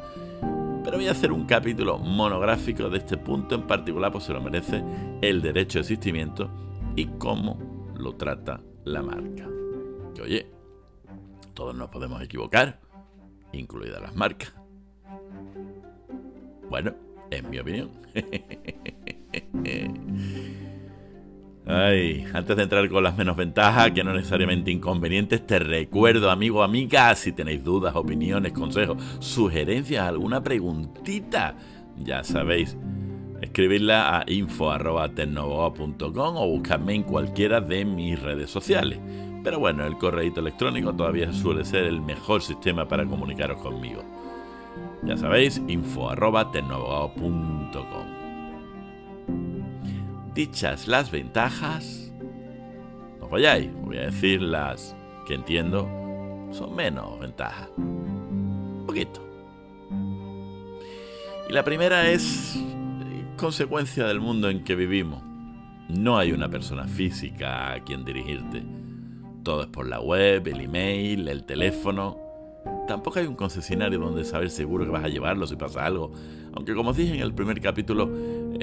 Pero 0.83 0.97
voy 0.97 1.07
a 1.07 1.12
hacer 1.12 1.31
un 1.31 1.45
capítulo 1.45 1.97
monográfico 1.97 2.89
de 2.89 2.97
este 2.97 3.17
punto 3.17 3.55
en 3.55 3.63
particular, 3.63 4.12
pues 4.12 4.25
se 4.25 4.33
lo 4.33 4.41
merece 4.41 4.83
el 5.21 5.41
derecho 5.41 5.79
de 5.79 5.81
existimiento 5.81 6.50
y 6.95 7.05
cómo 7.17 7.57
lo 7.97 8.15
trata 8.15 8.62
la 8.83 9.01
marca. 9.01 9.47
Que 10.13 10.21
oye, 10.21 10.47
todos 11.53 11.73
nos 11.73 11.89
podemos 11.89 12.21
equivocar, 12.21 12.79
incluidas 13.53 14.01
las 14.01 14.15
marcas. 14.15 14.53
Bueno, 16.69 16.93
es 17.31 17.43
mi 17.43 17.59
opinión. 17.59 17.89
Ay, 21.65 22.25
antes 22.34 22.58
de 22.58 22.63
entrar 22.63 22.89
con 22.89 23.03
las 23.03 23.17
menos 23.17 23.38
ventajas, 23.38 23.91
que 23.91 24.03
no 24.03 24.13
necesariamente 24.13 24.70
inconvenientes, 24.70 25.48
te 25.48 25.60
recuerdo, 25.60 26.29
amigo, 26.29 26.62
amiga, 26.62 27.15
si 27.15 27.32
tenéis 27.32 27.63
dudas, 27.63 27.96
opiniones, 27.96 28.51
consejos, 28.51 29.01
sugerencias, 29.20 30.05
alguna 30.05 30.43
preguntita, 30.43 31.55
ya 31.98 32.25
sabéis, 32.25 32.75
escribirla 33.41 34.17
a 34.17 34.25
info.tecnoboa.com 34.27 36.38
o 36.38 36.48
buscarme 36.48 36.96
en 36.96 37.03
cualquiera 37.03 37.62
de 37.62 37.86
mis 37.86 38.22
redes 38.22 38.50
sociales. 38.50 39.00
Pero 39.41 39.60
bueno, 39.60 39.86
el 39.86 39.98
correo 39.98 40.34
electrónico 40.36 40.93
todavía 40.93 41.32
suele 41.32 41.63
ser 41.63 41.86
el 41.86 42.01
mejor 42.01 42.41
sistema 42.41 42.89
para 42.89 43.05
comunicaros 43.05 43.62
conmigo. 43.62 44.03
Ya 45.03 45.15
sabéis, 45.17 45.62
info.tecnoboa.com. 45.67 48.23
Dichas 50.33 50.87
las 50.87 51.11
ventajas, 51.11 52.11
no 53.19 53.29
vayáis, 53.29 53.69
voy 53.81 53.97
a 53.97 54.05
decir 54.05 54.41
las 54.41 54.95
que 55.27 55.35
entiendo 55.35 55.87
son 56.51 56.75
menos 56.75 57.19
ventajas. 57.19 57.69
Un 57.77 58.83
poquito. 58.87 59.21
Y 61.49 61.53
la 61.53 61.63
primera 61.63 62.09
es 62.09 62.59
consecuencia 63.37 64.05
del 64.07 64.19
mundo 64.19 64.49
en 64.49 64.63
que 64.63 64.75
vivimos. 64.75 65.21
No 65.89 66.17
hay 66.17 66.31
una 66.31 66.49
persona 66.49 66.87
física 66.87 67.73
a 67.73 67.83
quien 67.83 68.05
dirigirte. 68.05 68.63
Todo 69.43 69.63
es 69.63 69.67
por 69.67 69.87
la 69.87 69.99
web, 69.99 70.47
el 70.47 70.61
email, 70.61 71.27
el 71.27 71.43
teléfono. 71.43 72.17
Tampoco 72.87 73.19
hay 73.19 73.27
un 73.27 73.35
concesionario 73.35 73.99
donde 73.99 74.23
saber 74.23 74.49
seguro 74.49 74.85
que 74.85 74.91
vas 74.91 75.03
a 75.03 75.09
llevarlo 75.09 75.45
si 75.45 75.55
pasa 75.55 75.85
algo. 75.85 76.11
Aunque 76.55 76.73
como 76.73 76.93
dije 76.93 77.15
en 77.15 77.21
el 77.21 77.33
primer 77.33 77.59
capítulo, 77.59 78.09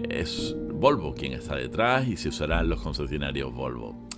es 0.08 0.56
Volvo 0.80 1.12
quien 1.12 1.34
está 1.34 1.56
detrás 1.56 2.08
y 2.08 2.16
se 2.16 2.30
usarán 2.30 2.70
los 2.70 2.80
concesionarios 2.80 3.52
Volvo. 3.52 4.08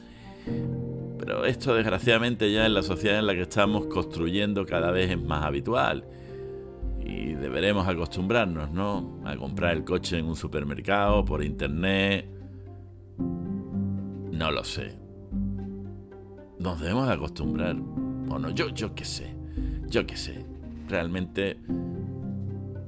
Pero 1.19 1.45
esto 1.45 1.75
desgraciadamente 1.75 2.53
ya 2.53 2.67
en 2.67 2.75
la 2.75 2.85
sociedad 2.85 3.19
en 3.19 3.27
la 3.27 3.35
que 3.35 3.43
estamos 3.43 3.87
construyendo 3.87 4.65
cada 4.65 4.93
vez 4.93 5.11
es 5.11 5.21
más 5.21 5.45
habitual. 5.45 6.05
Y 7.05 7.35
deberemos 7.35 7.89
acostumbrarnos, 7.89 8.71
¿no? 8.71 9.21
A 9.25 9.37
comprar 9.37 9.73
el 9.77 9.83
coche 9.83 10.19
en 10.19 10.27
un 10.27 10.37
supermercado, 10.37 11.25
por 11.25 11.43
internet. 11.43 12.29
No 13.19 14.53
lo 14.53 14.63
sé. 14.63 14.97
Nos 16.61 16.81
debemos 16.81 17.09
acostumbrar. 17.09 17.75
Bueno, 17.75 18.51
yo, 18.51 18.69
yo 18.69 18.95
qué 18.95 19.05
sé. 19.05 19.35
Yo 19.89 20.07
qué 20.07 20.17
sé. 20.17 20.47
Realmente... 20.89 21.59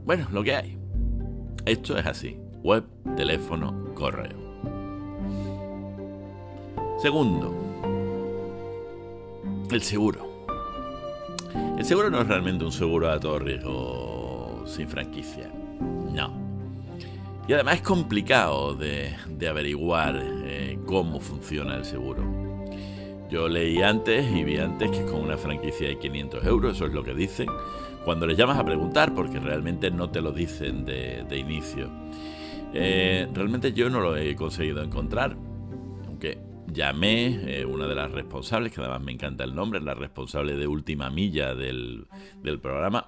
Bueno, 0.04 0.28
lo 0.32 0.44
que 0.44 0.54
hay. 0.54 0.78
Esto 1.66 1.98
es 1.98 2.06
así 2.06 2.43
web, 2.64 2.82
teléfono, 3.14 3.92
correo. 3.94 4.42
Segundo, 6.98 7.54
el 9.70 9.82
seguro. 9.82 10.26
El 11.78 11.84
seguro 11.84 12.08
no 12.08 12.22
es 12.22 12.26
realmente 12.26 12.64
un 12.64 12.72
seguro 12.72 13.10
a 13.10 13.20
todo 13.20 13.38
riesgo 13.38 14.64
sin 14.64 14.88
franquicia. 14.88 15.50
No. 16.14 16.32
Y 17.46 17.52
además 17.52 17.76
es 17.76 17.82
complicado 17.82 18.74
de, 18.74 19.14
averiguar 19.46 20.18
eh, 20.24 20.78
cómo 20.86 21.20
funciona 21.20 21.76
el 21.76 21.84
seguro. 21.84 22.24
Yo 23.28 23.46
leí 23.46 23.82
antes 23.82 24.34
y 24.34 24.42
vi 24.42 24.56
antes 24.56 24.90
que 24.90 25.04
con 25.04 25.20
una 25.20 25.36
franquicia 25.36 25.88
de 25.88 25.98
500 25.98 26.42
euros, 26.46 26.76
eso 26.76 26.86
es 26.86 26.94
lo 26.94 27.04
que 27.04 27.12
dicen, 27.12 27.48
cuando 28.06 28.26
les 28.26 28.38
llamas 28.38 28.58
a 28.58 28.64
preguntar, 28.64 29.12
porque 29.12 29.38
realmente 29.38 29.90
no 29.90 30.08
te 30.08 30.22
lo 30.22 30.32
dicen 30.32 30.86
de, 30.86 31.24
de 31.28 31.38
inicio. 31.38 31.90
Eh, 32.76 33.28
realmente 33.32 33.72
yo 33.72 33.88
no 33.88 34.00
lo 34.00 34.16
he 34.16 34.34
conseguido 34.34 34.82
encontrar, 34.82 35.36
aunque 36.06 36.38
llamé 36.66 37.60
eh, 37.60 37.64
una 37.64 37.86
de 37.86 37.94
las 37.94 38.10
responsables, 38.10 38.72
que 38.72 38.80
además 38.80 39.00
me 39.00 39.12
encanta 39.12 39.44
el 39.44 39.54
nombre, 39.54 39.80
la 39.80 39.94
responsable 39.94 40.56
de 40.56 40.66
última 40.66 41.08
milla 41.08 41.54
del, 41.54 42.08
programa, 42.60 43.06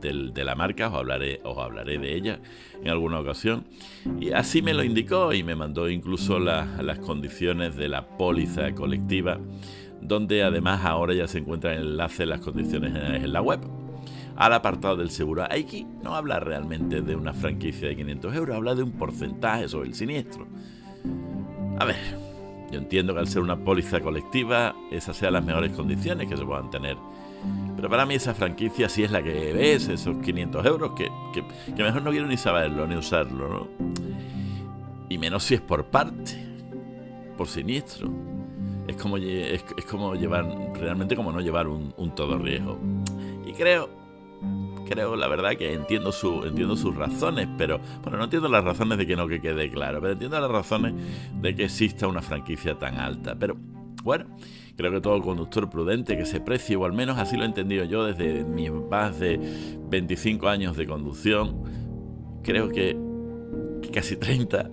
de 0.00 0.44
la 0.44 0.54
marca, 0.56 0.88
os 0.88 0.94
hablaré, 0.94 1.40
os 1.44 1.56
hablaré 1.58 1.98
de 1.98 2.16
ella 2.16 2.40
en 2.82 2.88
alguna 2.88 3.20
ocasión. 3.20 3.66
Y 4.20 4.32
así 4.32 4.62
me 4.62 4.74
lo 4.74 4.82
indicó 4.82 5.32
y 5.32 5.44
me 5.44 5.54
mandó 5.54 5.88
incluso 5.88 6.40
las 6.40 6.98
condiciones 6.98 7.76
de 7.76 7.88
la 7.88 8.08
póliza 8.18 8.74
colectiva, 8.74 9.38
donde 10.02 10.42
además 10.42 10.84
ahora 10.84 11.14
ya 11.14 11.28
se 11.28 11.38
encuentra 11.38 11.72
el 11.74 11.92
enlace 11.92 12.26
las 12.26 12.40
condiciones 12.40 12.94
en 12.96 13.32
la 13.32 13.40
web 13.40 13.60
al 14.36 14.52
apartado 14.52 14.96
del 14.96 15.10
seguro. 15.10 15.44
Aquí 15.44 15.86
no 16.02 16.14
habla 16.14 16.40
realmente 16.40 17.02
de 17.02 17.16
una 17.16 17.32
franquicia 17.32 17.88
de 17.88 17.96
500 17.96 18.34
euros, 18.34 18.56
habla 18.56 18.74
de 18.74 18.82
un 18.82 18.92
porcentaje 18.92 19.68
sobre 19.68 19.88
el 19.88 19.94
siniestro. 19.94 20.46
A 21.78 21.84
ver, 21.84 21.96
yo 22.70 22.78
entiendo 22.78 23.14
que 23.14 23.20
al 23.20 23.28
ser 23.28 23.42
una 23.42 23.56
póliza 23.56 24.00
colectiva, 24.00 24.74
esas 24.90 25.16
sean 25.16 25.34
las 25.34 25.44
mejores 25.44 25.72
condiciones 25.72 26.28
que 26.28 26.36
se 26.36 26.44
puedan 26.44 26.70
tener. 26.70 26.96
Pero 27.76 27.90
para 27.90 28.06
mí 28.06 28.14
esa 28.14 28.34
franquicia 28.34 28.88
sí 28.88 29.04
es 29.04 29.10
la 29.10 29.22
que 29.22 29.52
ves, 29.52 29.88
esos 29.88 30.16
500 30.18 30.66
euros, 30.66 30.92
que, 30.92 31.10
mejor 31.82 32.02
no 32.02 32.10
quiero 32.10 32.26
ni 32.26 32.36
saberlo, 32.36 32.86
ni 32.86 32.96
usarlo, 32.96 33.48
¿no? 33.48 33.68
Y 35.08 35.18
menos 35.18 35.44
si 35.44 35.54
es 35.54 35.60
por 35.60 35.84
parte, 35.86 36.32
por 37.36 37.46
siniestro. 37.46 38.10
Es 38.88 38.96
como, 38.96 39.16
es, 39.16 39.62
como 39.90 40.14
llevar, 40.14 40.46
realmente 40.74 41.16
como 41.16 41.32
no 41.32 41.40
llevar 41.40 41.68
un 41.68 42.14
todo 42.14 42.38
riesgo. 42.38 42.78
Y 43.46 43.52
creo 43.52 44.03
creo, 44.84 45.16
la 45.16 45.28
verdad, 45.28 45.56
que 45.56 45.72
entiendo, 45.72 46.12
su, 46.12 46.44
entiendo 46.44 46.76
sus 46.76 46.94
razones, 46.94 47.48
pero 47.56 47.80
bueno, 48.02 48.18
no 48.18 48.24
entiendo 48.24 48.48
las 48.48 48.64
razones 48.64 48.98
de 48.98 49.06
que 49.06 49.16
no 49.16 49.26
que 49.28 49.40
quede 49.40 49.70
claro, 49.70 50.00
pero 50.00 50.12
entiendo 50.12 50.38
las 50.40 50.50
razones 50.50 50.94
de 51.40 51.54
que 51.54 51.64
exista 51.64 52.06
una 52.06 52.22
franquicia 52.22 52.78
tan 52.78 52.96
alta. 52.96 53.36
Pero 53.38 53.56
bueno, 54.02 54.26
creo 54.76 54.92
que 54.92 55.00
todo 55.00 55.20
conductor 55.22 55.70
prudente 55.70 56.16
que 56.16 56.26
se 56.26 56.40
precie, 56.40 56.76
o 56.76 56.84
al 56.84 56.92
menos 56.92 57.18
así 57.18 57.36
lo 57.36 57.44
he 57.44 57.46
entendido 57.46 57.84
yo 57.84 58.04
desde 58.04 58.44
mis 58.44 58.70
más 58.70 59.18
de 59.18 59.40
25 59.88 60.48
años 60.48 60.76
de 60.76 60.86
conducción, 60.86 61.62
creo 62.42 62.68
que, 62.68 62.96
que 63.82 63.90
casi 63.90 64.16
30 64.16 64.70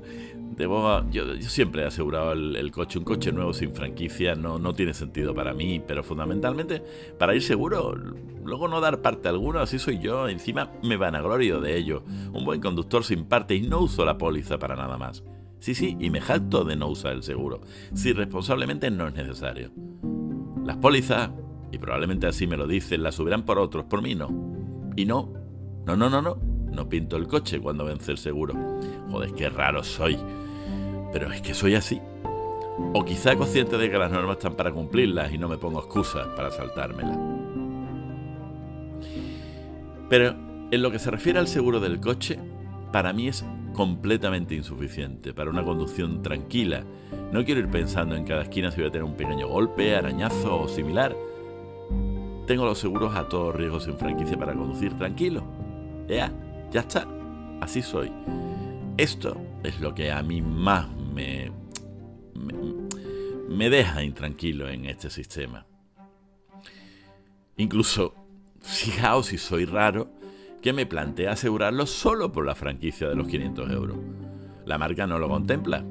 yo, 1.11 1.41
siempre 1.41 1.83
he 1.83 1.85
asegurado 1.85 2.31
el, 2.31 2.71
coche. 2.71 2.99
Un 2.99 3.05
coche 3.05 3.31
nuevo 3.31 3.53
sin 3.53 3.73
franquicia 3.73 4.35
no, 4.35 4.59
no 4.59 4.73
tiene 4.73 4.93
sentido 4.93 5.33
para 5.33 5.53
mí, 5.53 5.81
pero 5.85 6.03
fundamentalmente 6.03 6.83
para 7.17 7.35
ir 7.35 7.41
seguro, 7.41 7.95
luego 8.43 8.67
no 8.67 8.81
dar 8.81 9.01
parte 9.01 9.29
alguna, 9.29 9.61
así 9.61 9.79
soy 9.79 9.99
yo. 9.99 10.27
Encima 10.27 10.71
me 10.83 10.97
vanaglorio 10.97 11.61
de 11.61 11.77
ello. 11.77 12.03
Un 12.33 12.45
buen 12.45 12.61
conductor 12.61 13.03
sin 13.03 13.25
parte 13.25 13.55
y 13.55 13.61
no 13.61 13.81
uso 13.81 14.05
la 14.05 14.17
póliza 14.17 14.59
para 14.59 14.75
nada 14.75 14.97
más. 14.97 15.23
Sí, 15.59 15.75
sí, 15.75 15.95
y 15.99 16.09
me 16.09 16.21
jacto 16.21 16.63
de 16.63 16.75
no 16.75 16.87
usar 16.87 17.13
el 17.13 17.21
seguro, 17.21 17.61
si 17.93 18.13
responsablemente 18.13 18.89
no 18.89 19.07
es 19.07 19.13
necesario. 19.13 19.71
Las 20.65 20.77
pólizas, 20.77 21.29
y 21.71 21.77
probablemente 21.77 22.25
así 22.25 22.47
me 22.47 22.57
lo 22.57 22.65
dicen, 22.65 23.03
las 23.03 23.13
subirán 23.13 23.43
por 23.45 23.59
otros, 23.59 23.85
por 23.85 24.01
mí 24.01 24.15
no. 24.15 24.29
Y 24.95 25.05
no, 25.05 25.31
No, 25.85 25.95
no, 25.95 26.09
no, 26.09 26.21
no. 26.21 26.51
No 26.71 26.87
pinto 26.87 27.17
el 27.17 27.27
coche 27.27 27.59
cuando 27.59 27.85
vence 27.85 28.11
el 28.11 28.17
seguro. 28.17 28.53
Joder, 29.11 29.33
qué 29.33 29.49
raro 29.49 29.83
soy. 29.83 30.17
Pero 31.11 31.31
es 31.31 31.41
que 31.41 31.53
soy 31.53 31.75
así. 31.75 32.01
O 32.93 33.03
quizá 33.05 33.35
consciente 33.35 33.77
de 33.77 33.89
que 33.89 33.97
las 33.97 34.11
normas 34.11 34.37
están 34.37 34.55
para 34.55 34.71
cumplirlas 34.71 35.31
y 35.31 35.37
no 35.37 35.47
me 35.47 35.57
pongo 35.57 35.79
excusas 35.79 36.27
para 36.35 36.51
saltármelas. 36.51 37.17
Pero 40.09 40.35
en 40.71 40.81
lo 40.81 40.91
que 40.91 40.99
se 40.99 41.11
refiere 41.11 41.39
al 41.39 41.47
seguro 41.47 41.79
del 41.79 41.99
coche, 41.99 42.39
para 42.91 43.13
mí 43.13 43.27
es 43.27 43.45
completamente 43.73 44.55
insuficiente 44.55 45.33
para 45.33 45.49
una 45.49 45.63
conducción 45.63 46.21
tranquila. 46.21 46.83
No 47.31 47.45
quiero 47.45 47.61
ir 47.61 47.69
pensando 47.69 48.15
en 48.15 48.25
cada 48.25 48.43
esquina 48.43 48.71
si 48.71 48.81
voy 48.81 48.89
a 48.89 48.91
tener 48.91 49.05
un 49.05 49.15
pequeño 49.15 49.47
golpe, 49.47 49.95
arañazo 49.95 50.63
o 50.63 50.67
similar. 50.67 51.15
Tengo 52.47 52.65
los 52.65 52.79
seguros 52.79 53.15
a 53.15 53.29
todos 53.29 53.55
riesgos 53.55 53.85
sin 53.85 53.97
franquicia 53.97 54.37
para 54.37 54.53
conducir 54.53 54.93
tranquilo. 54.97 55.43
Ya, 56.07 56.31
ya 56.71 56.81
está. 56.81 57.07
Así 57.61 57.81
soy. 57.81 58.11
Esto 58.97 59.37
es 59.63 59.79
lo 59.79 59.95
que 59.95 60.11
a 60.11 60.21
mí 60.21 60.41
más 60.41 60.87
me, 61.11 61.51
me, 63.49 63.69
deja 63.69 64.03
intranquilo 64.03 64.69
en 64.69 64.85
este 64.85 65.09
sistema. 65.09 65.65
Incluso, 67.57 68.15
fijaos 68.61 69.27
si 69.27 69.37
soy 69.37 69.65
raro, 69.65 70.09
que 70.61 70.73
me 70.73 70.85
plantea 70.85 71.31
asegurarlo 71.31 71.85
solo 71.85 72.31
por 72.31 72.45
la 72.45 72.55
franquicia 72.55 73.09
de 73.09 73.15
los 73.15 73.27
500 73.27 73.71
euros. 73.71 73.97
La 74.65 74.77
marca 74.77 75.07
no 75.07 75.19
lo 75.19 75.27
contempla. 75.27 75.83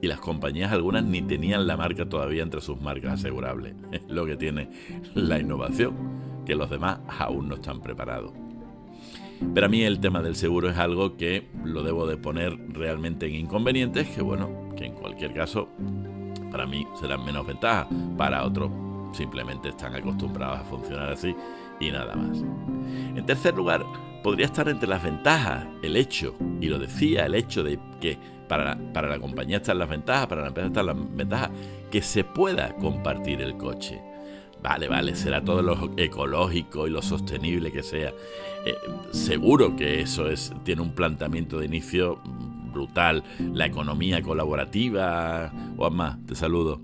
Y 0.00 0.06
las 0.06 0.20
compañías 0.20 0.70
algunas 0.70 1.02
ni 1.04 1.22
tenían 1.22 1.66
la 1.66 1.76
marca 1.76 2.06
todavía 2.06 2.42
entre 2.42 2.60
sus 2.60 2.80
marcas 2.80 3.14
asegurables. 3.14 3.74
Es 3.92 4.02
lo 4.08 4.26
que 4.26 4.36
tiene 4.36 4.70
la 5.14 5.38
innovación, 5.38 6.42
que 6.44 6.54
los 6.54 6.68
demás 6.68 7.00
aún 7.18 7.48
no 7.48 7.54
están 7.54 7.80
preparados. 7.80 8.43
Pero 9.54 9.66
a 9.66 9.68
mí 9.68 9.82
el 9.82 10.00
tema 10.00 10.22
del 10.22 10.36
seguro 10.36 10.68
es 10.68 10.78
algo 10.78 11.16
que 11.16 11.48
lo 11.64 11.82
debo 11.82 12.06
de 12.06 12.16
poner 12.16 12.56
realmente 12.68 13.26
en 13.26 13.34
inconvenientes, 13.34 14.08
que 14.08 14.22
bueno, 14.22 14.70
que 14.76 14.86
en 14.86 14.94
cualquier 14.94 15.32
caso 15.32 15.68
para 16.50 16.66
mí 16.66 16.86
serán 17.00 17.24
menos 17.24 17.46
ventajas, 17.46 17.88
para 18.16 18.44
otros 18.44 18.70
simplemente 19.12 19.68
están 19.70 19.94
acostumbrados 19.94 20.60
a 20.60 20.64
funcionar 20.64 21.10
así 21.10 21.34
y 21.80 21.90
nada 21.90 22.14
más. 22.14 22.42
En 23.16 23.24
tercer 23.26 23.54
lugar, 23.54 23.84
podría 24.22 24.46
estar 24.46 24.68
entre 24.68 24.88
las 24.88 25.02
ventajas 25.02 25.66
el 25.82 25.96
hecho, 25.96 26.36
y 26.60 26.68
lo 26.68 26.78
decía, 26.78 27.26
el 27.26 27.34
hecho 27.34 27.62
de 27.62 27.78
que 28.00 28.18
para, 28.48 28.78
para 28.92 29.08
la 29.08 29.18
compañía 29.18 29.58
están 29.58 29.78
las 29.78 29.88
ventajas, 29.88 30.26
para 30.26 30.42
la 30.42 30.48
empresa 30.48 30.68
están 30.68 30.86
las 30.86 30.96
ventajas, 31.16 31.50
que 31.90 32.02
se 32.02 32.24
pueda 32.24 32.74
compartir 32.76 33.40
el 33.40 33.56
coche. 33.56 34.00
Vale, 34.64 34.88
vale, 34.88 35.14
será 35.14 35.44
todo 35.44 35.60
lo 35.60 35.92
ecológico 35.98 36.86
y 36.86 36.90
lo 36.90 37.02
sostenible 37.02 37.70
que 37.70 37.82
sea. 37.82 38.14
Eh, 38.64 38.74
seguro 39.10 39.76
que 39.76 40.00
eso 40.00 40.30
es, 40.30 40.54
tiene 40.64 40.80
un 40.80 40.94
planteamiento 40.94 41.58
de 41.58 41.66
inicio 41.66 42.18
brutal. 42.72 43.22
La 43.52 43.66
economía 43.66 44.22
colaborativa. 44.22 45.52
Más, 45.92 46.16
te 46.24 46.34
saludo. 46.34 46.80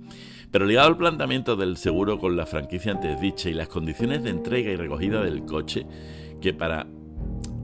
Pero 0.51 0.67
ligado 0.67 0.89
al 0.89 0.99
planteamiento 0.99 1.57
del 1.57 1.79
seguro 1.79 2.19
con 2.19 2.37
la 2.37 2.45
franquicia 2.45 2.93
antes 2.93 3.19
dicha 3.19 3.49
y 3.49 3.55
las 3.55 3.69
condiciones 3.69 4.23
de 4.25 4.31
entrega 4.31 4.71
y 4.71 4.77
recogida 4.77 5.23
del 5.23 5.47
coche, 5.47 5.87
que 6.43 6.53
para 6.53 6.87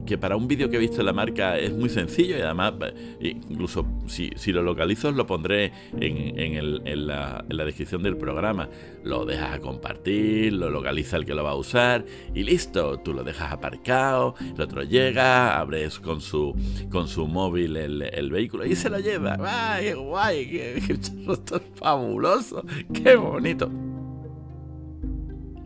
que 0.07 0.17
para 0.17 0.35
un 0.35 0.47
vídeo 0.47 0.69
que 0.69 0.77
he 0.77 0.79
visto 0.79 1.01
en 1.01 1.05
la 1.05 1.13
marca 1.13 1.59
es 1.59 1.71
muy 1.71 1.89
sencillo 1.89 2.37
y 2.37 2.41
además, 2.41 2.73
eh, 3.19 3.35
incluso 3.49 3.85
si, 4.07 4.31
lo 4.51 4.63
localizo, 4.63 5.11
lo 5.11 5.27
pondré 5.27 5.71
en, 5.99 7.07
la, 7.07 7.45
descripción 7.47 8.01
del 8.01 8.17
programa. 8.17 8.69
Lo 9.03 9.25
dejas 9.25 9.55
a 9.55 9.59
compartir, 9.59 10.53
lo 10.53 10.69
localiza 10.69 11.17
el 11.17 11.25
que 11.25 11.35
lo 11.35 11.43
va 11.43 11.51
a 11.51 11.55
usar 11.55 12.05
y 12.33 12.43
listo, 12.43 12.99
tú 12.99 13.13
lo 13.13 13.23
dejas 13.23 13.51
aparcado, 13.51 14.35
el 14.39 14.61
otro 14.61 14.83
llega, 14.83 15.59
abres 15.59 15.99
con 15.99 16.21
su, 16.21 16.55
con 16.89 17.07
su 17.07 17.27
móvil 17.27 17.77
el, 17.77 18.31
vehículo 18.31 18.65
y 18.65 18.75
se 18.75 18.89
lo 18.89 18.99
lleva. 18.99 19.37
¡Ay, 19.41 19.87
qué 19.87 19.93
guay! 19.93 20.49
Qué, 20.49 20.77
esto 20.77 21.57
es 21.57 21.61
fabuloso! 21.75 22.63
¡Qué 22.93 23.15
bonito! 23.15 23.69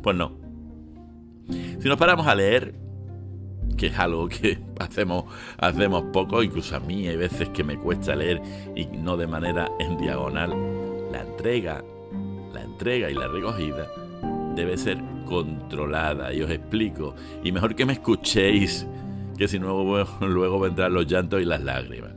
Pues 0.01 0.15
no. 0.15 0.39
Si 1.79 1.87
nos 1.87 1.97
paramos 1.97 2.25
a 2.27 2.35
leer, 2.35 2.80
que 3.73 3.87
es 3.87 3.99
algo 3.99 4.27
que 4.27 4.59
hacemos, 4.79 5.25
hacemos 5.57 6.03
poco, 6.13 6.43
incluso 6.43 6.75
a 6.75 6.79
mí 6.79 7.07
hay 7.07 7.17
veces 7.17 7.49
que 7.49 7.63
me 7.63 7.77
cuesta 7.77 8.15
leer 8.15 8.41
y 8.75 8.85
no 8.85 9.17
de 9.17 9.27
manera 9.27 9.69
en 9.79 9.97
diagonal. 9.97 10.53
La 11.11 11.21
entrega, 11.21 11.83
la 12.53 12.61
entrega 12.61 13.09
y 13.09 13.13
la 13.13 13.27
recogida 13.27 13.87
debe 14.55 14.77
ser 14.77 14.99
controlada 15.25 16.33
y 16.33 16.41
os 16.41 16.51
explico. 16.51 17.15
Y 17.43 17.51
mejor 17.51 17.75
que 17.75 17.85
me 17.85 17.93
escuchéis, 17.93 18.87
que 19.37 19.47
si 19.47 19.59
no 19.59 19.83
luego 20.21 20.59
vendrán 20.59 20.93
los 20.93 21.07
llantos 21.07 21.41
y 21.41 21.45
las 21.45 21.61
lágrimas. 21.61 22.11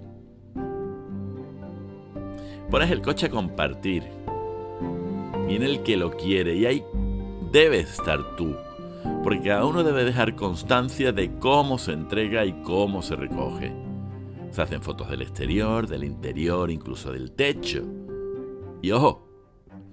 Pones 2.71 2.91
el 2.91 3.03
coche 3.03 3.27
a 3.27 3.31
compartir. 3.31 4.03
Y 5.49 5.57
en 5.57 5.63
el 5.63 5.83
que 5.83 5.97
lo 5.97 6.11
quiere 6.11 6.57
y 6.57 6.67
ahí 6.67 6.85
debes 7.53 7.99
estar 7.99 8.37
tú 8.37 8.57
porque 9.23 9.43
cada 9.43 9.65
uno 9.65 9.83
debe 9.83 10.05
dejar 10.05 10.35
constancia 10.35 11.13
de 11.13 11.39
cómo 11.39 11.79
se 11.79 11.93
entrega 11.93 12.45
y 12.45 12.53
cómo 12.63 13.03
se 13.03 13.17
recoge. 13.17 13.75
Se 14.51 14.63
hacen 14.63 14.83
fotos 14.83 15.11
del 15.11 15.23
exterior, 15.23 15.87
del 15.87 16.05
interior, 16.05 16.71
incluso 16.71 17.13
del 17.13 17.33
techo. 17.33 17.85
Y 18.83 18.91
ojo, 18.91 19.29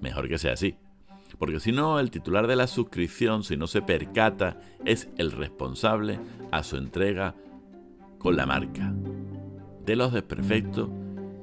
mejor 0.00 0.28
que 0.28 0.38
sea 0.38 0.52
así, 0.52 0.76
porque 1.38 1.60
si 1.60 1.72
no, 1.72 1.98
el 1.98 2.10
titular 2.10 2.46
de 2.46 2.56
la 2.56 2.66
suscripción, 2.66 3.42
si 3.42 3.56
no 3.56 3.66
se 3.66 3.82
percata, 3.82 4.60
es 4.84 5.08
el 5.16 5.32
responsable 5.32 6.20
a 6.50 6.62
su 6.62 6.76
entrega 6.76 7.34
con 8.18 8.36
la 8.36 8.46
marca, 8.46 8.92
de 9.84 9.96
los 9.96 10.12
desperfectos 10.12 10.88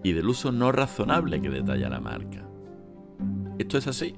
y 0.04 0.14
del 0.14 0.30
uso 0.30 0.52
no 0.52 0.72
razonable 0.72 1.42
que 1.42 1.50
detalla 1.50 1.90
la 1.90 2.00
marca. 2.00 2.48
Esto 3.58 3.78
es 3.78 3.88
así 3.88 4.16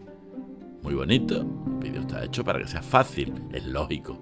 muy 0.84 0.94
bonito, 0.96 1.42
el 1.42 1.80
vídeo 1.80 2.02
está 2.02 2.24
hecho 2.24 2.44
para 2.44 2.60
que 2.60 2.68
sea 2.68 2.82
fácil, 2.82 3.34
es 3.52 3.66
lógico. 3.66 4.18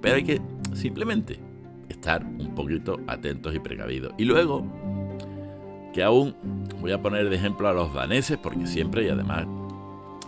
Pero 0.00 0.16
hay 0.16 0.24
que 0.24 0.40
simplemente 0.74 1.40
estar 1.88 2.24
un 2.24 2.54
poquito 2.54 3.00
atentos 3.06 3.54
y 3.54 3.58
precavidos. 3.58 4.12
Y 4.18 4.24
luego, 4.24 4.66
que 5.92 6.02
aún 6.02 6.34
voy 6.80 6.92
a 6.92 7.00
poner 7.00 7.28
de 7.28 7.36
ejemplo 7.36 7.68
a 7.68 7.72
los 7.72 7.92
daneses, 7.94 8.38
porque 8.38 8.66
siempre, 8.66 9.04
y 9.04 9.08
además 9.08 9.46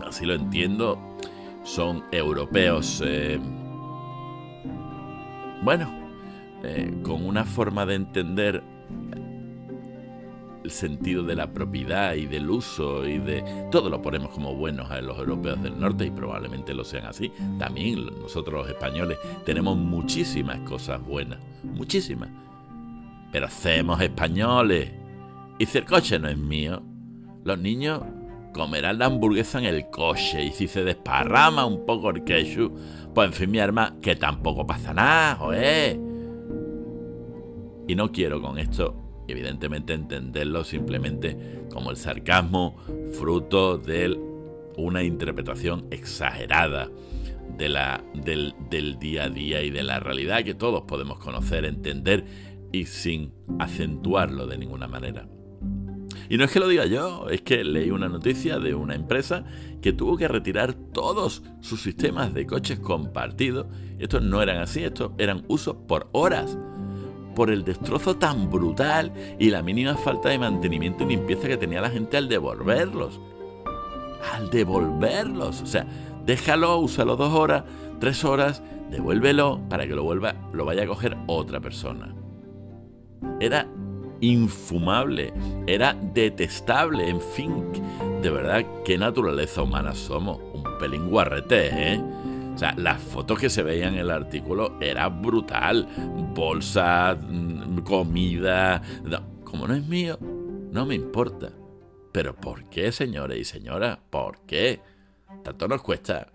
así 0.06 0.24
lo 0.24 0.34
entiendo, 0.34 0.98
son 1.62 2.02
europeos, 2.10 3.02
eh, 3.04 3.38
bueno, 5.62 5.92
eh, 6.62 6.92
con 7.02 7.24
una 7.24 7.44
forma 7.44 7.84
de 7.84 7.94
entender 7.94 8.62
sentido 10.70 11.22
de 11.22 11.34
la 11.34 11.52
propiedad 11.52 12.14
y 12.14 12.26
del 12.26 12.48
uso 12.50 13.06
y 13.06 13.18
de 13.18 13.68
todo 13.70 13.90
lo 13.90 14.00
ponemos 14.02 14.30
como 14.30 14.54
buenos 14.54 14.90
a 14.90 15.00
los 15.00 15.18
europeos 15.18 15.62
del 15.62 15.78
norte 15.78 16.06
y 16.06 16.10
probablemente 16.10 16.74
lo 16.74 16.84
sean 16.84 17.06
así. 17.06 17.32
También 17.58 18.06
nosotros 18.20 18.62
los 18.62 18.68
españoles 18.68 19.18
tenemos 19.44 19.76
muchísimas 19.76 20.60
cosas 20.60 21.04
buenas, 21.04 21.38
muchísimas. 21.62 22.30
Pero 23.32 23.46
hacemos 23.46 24.00
españoles. 24.00 24.92
Y 25.58 25.66
si 25.66 25.78
el 25.78 25.84
coche 25.84 26.18
no 26.18 26.28
es 26.28 26.38
mío, 26.38 26.82
los 27.44 27.58
niños 27.58 28.00
comerán 28.52 28.98
la 28.98 29.06
hamburguesa 29.06 29.58
en 29.58 29.66
el 29.66 29.90
coche 29.90 30.44
y 30.44 30.50
si 30.50 30.66
se 30.66 30.82
desparrama 30.82 31.66
un 31.66 31.86
poco 31.86 32.10
el 32.10 32.24
ketchup, 32.24 32.76
pues 33.14 33.28
en 33.28 33.32
fin 33.32 33.50
mi 33.50 33.58
arma, 33.60 33.96
que 34.00 34.16
tampoco 34.16 34.66
pasa 34.66 34.92
nada, 34.92 35.36
joder. 35.36 36.00
Y 37.86 37.94
no 37.94 38.10
quiero 38.10 38.40
con 38.40 38.58
esto 38.58 38.99
evidentemente 39.30 39.92
entenderlo 39.92 40.64
simplemente 40.64 41.64
como 41.72 41.90
el 41.90 41.96
sarcasmo 41.96 42.76
fruto 43.12 43.78
de 43.78 44.18
una 44.76 45.02
interpretación 45.02 45.86
exagerada 45.90 46.90
de 47.56 47.68
la, 47.68 48.02
del, 48.14 48.54
del 48.70 48.98
día 48.98 49.24
a 49.24 49.28
día 49.28 49.62
y 49.62 49.70
de 49.70 49.82
la 49.82 50.00
realidad 50.00 50.44
que 50.44 50.54
todos 50.54 50.82
podemos 50.82 51.18
conocer, 51.18 51.64
entender 51.64 52.24
y 52.72 52.86
sin 52.86 53.32
acentuarlo 53.58 54.46
de 54.46 54.58
ninguna 54.58 54.86
manera. 54.86 55.26
Y 56.28 56.36
no 56.36 56.44
es 56.44 56.52
que 56.52 56.60
lo 56.60 56.68
diga 56.68 56.86
yo, 56.86 57.28
es 57.28 57.42
que 57.42 57.64
leí 57.64 57.90
una 57.90 58.08
noticia 58.08 58.60
de 58.60 58.72
una 58.72 58.94
empresa 58.94 59.44
que 59.82 59.92
tuvo 59.92 60.16
que 60.16 60.28
retirar 60.28 60.74
todos 60.74 61.42
sus 61.60 61.82
sistemas 61.82 62.32
de 62.34 62.46
coches 62.46 62.78
compartidos. 62.78 63.66
Estos 63.98 64.22
no 64.22 64.40
eran 64.40 64.58
así, 64.58 64.84
estos 64.84 65.10
eran 65.18 65.44
usos 65.48 65.74
por 65.88 66.08
horas 66.12 66.56
por 67.34 67.50
el 67.50 67.64
destrozo 67.64 68.16
tan 68.16 68.50
brutal 68.50 69.12
y 69.38 69.50
la 69.50 69.62
mínima 69.62 69.96
falta 69.96 70.28
de 70.28 70.38
mantenimiento 70.38 71.04
y 71.04 71.08
limpieza 71.08 71.48
que 71.48 71.56
tenía 71.56 71.80
la 71.80 71.90
gente 71.90 72.16
al 72.16 72.28
devolverlos. 72.28 73.20
Al 74.34 74.50
devolverlos. 74.50 75.62
O 75.62 75.66
sea, 75.66 75.86
déjalo, 76.26 76.78
úsalo 76.78 77.16
dos 77.16 77.32
horas, 77.32 77.64
tres 77.98 78.24
horas, 78.24 78.62
devuélvelo 78.90 79.60
para 79.68 79.86
que 79.86 79.94
lo 79.94 80.02
vuelva, 80.02 80.34
lo 80.52 80.64
vaya 80.64 80.84
a 80.84 80.86
coger 80.86 81.16
otra 81.26 81.60
persona. 81.60 82.14
Era 83.38 83.66
infumable, 84.20 85.32
era 85.66 85.94
detestable, 85.94 87.08
en 87.08 87.20
fin, 87.20 87.64
de 88.22 88.30
verdad, 88.30 88.64
qué 88.84 88.98
naturaleza 88.98 89.62
humana 89.62 89.94
somos. 89.94 90.38
Un 90.52 90.64
pelín 90.78 91.08
guarrete, 91.08 91.94
¿eh? 91.94 92.02
Sea, 92.60 92.74
las 92.76 93.00
fotos 93.00 93.38
que 93.38 93.48
se 93.48 93.62
veían 93.62 93.94
en 93.94 94.00
el 94.00 94.10
artículo 94.10 94.76
era 94.80 95.08
brutal. 95.08 95.88
Bolsas, 96.34 97.16
mm, 97.18 97.78
comida. 97.78 98.82
como 99.44 99.66
no 99.66 99.74
es 99.74 99.84
mío, 99.86 100.18
no 100.20 100.86
me 100.86 100.94
importa. 100.94 101.50
Pero 102.12 102.36
¿por 102.36 102.68
qué, 102.68 102.92
señores 102.92 103.38
y 103.38 103.44
señoras? 103.44 103.98
¿Por 104.10 104.40
qué? 104.46 104.80
Tanto 105.42 105.68
nos 105.68 105.82
cuesta. 105.82 106.28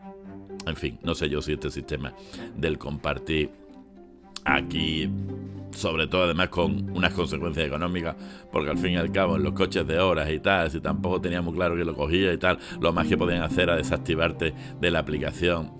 En 0.65 0.75
fin, 0.75 0.99
no 1.03 1.13
sé 1.13 1.29
yo 1.29 1.41
si 1.41 1.53
este 1.53 1.69
sistema 1.69 2.13
del 2.55 2.77
compartir 2.77 3.51
aquí, 4.45 5.09
sobre 5.71 6.07
todo 6.07 6.23
además 6.23 6.49
con 6.49 6.89
unas 6.89 7.13
consecuencias 7.13 7.67
económicas, 7.67 8.15
porque 8.51 8.71
al 8.71 8.77
fin 8.77 8.91
y 8.93 8.97
al 8.97 9.11
cabo 9.11 9.35
en 9.35 9.43
los 9.43 9.53
coches 9.53 9.85
de 9.85 9.99
horas 9.99 10.29
y 10.31 10.39
tal, 10.39 10.71
si 10.71 10.79
tampoco 10.79 11.21
teníamos 11.21 11.53
claro 11.53 11.75
que 11.75 11.85
lo 11.85 11.93
cogía 11.93 12.33
y 12.33 12.37
tal, 12.37 12.57
lo 12.79 12.93
más 12.93 13.07
que 13.07 13.17
podían 13.17 13.43
hacer 13.43 13.63
era 13.63 13.75
desactivarte 13.75 14.53
de 14.79 14.91
la 14.91 14.99
aplicación. 14.99 15.71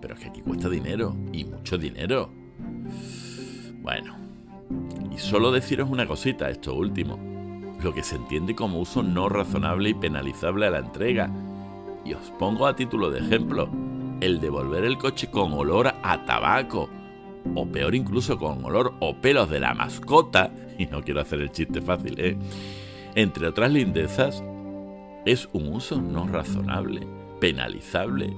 Pero 0.00 0.14
es 0.14 0.20
que 0.20 0.28
aquí 0.28 0.40
cuesta 0.40 0.68
dinero, 0.68 1.16
y 1.32 1.44
mucho 1.44 1.78
dinero. 1.78 2.30
Bueno, 3.80 4.16
y 5.12 5.18
solo 5.18 5.50
deciros 5.50 5.88
una 5.90 6.06
cosita, 6.06 6.50
esto 6.50 6.74
último, 6.74 7.18
lo 7.82 7.94
que 7.94 8.02
se 8.02 8.16
entiende 8.16 8.54
como 8.54 8.80
uso 8.80 9.02
no 9.02 9.28
razonable 9.28 9.90
y 9.90 9.94
penalizable 9.94 10.66
a 10.66 10.70
la 10.70 10.78
entrega. 10.78 11.30
Y 12.04 12.14
os 12.14 12.30
pongo 12.38 12.66
a 12.66 12.76
título 12.76 13.10
de 13.10 13.20
ejemplo, 13.20 13.68
el 14.20 14.40
devolver 14.40 14.84
el 14.84 14.98
coche 14.98 15.30
con 15.30 15.52
olor 15.52 15.94
a 16.02 16.24
tabaco 16.24 16.88
o 17.54 17.66
peor 17.66 17.94
incluso 17.94 18.38
con 18.38 18.64
olor 18.64 18.94
o 19.00 19.16
pelos 19.16 19.48
de 19.48 19.60
la 19.60 19.74
mascota, 19.74 20.50
y 20.78 20.86
no 20.86 21.02
quiero 21.02 21.20
hacer 21.20 21.40
el 21.40 21.52
chiste 21.52 21.80
fácil, 21.80 22.14
¿eh? 22.18 22.36
entre 23.14 23.46
otras 23.46 23.72
lindezas, 23.72 24.42
es 25.24 25.48
un 25.52 25.68
uso 25.68 26.00
no 26.00 26.26
razonable, 26.26 27.06
penalizable 27.40 28.34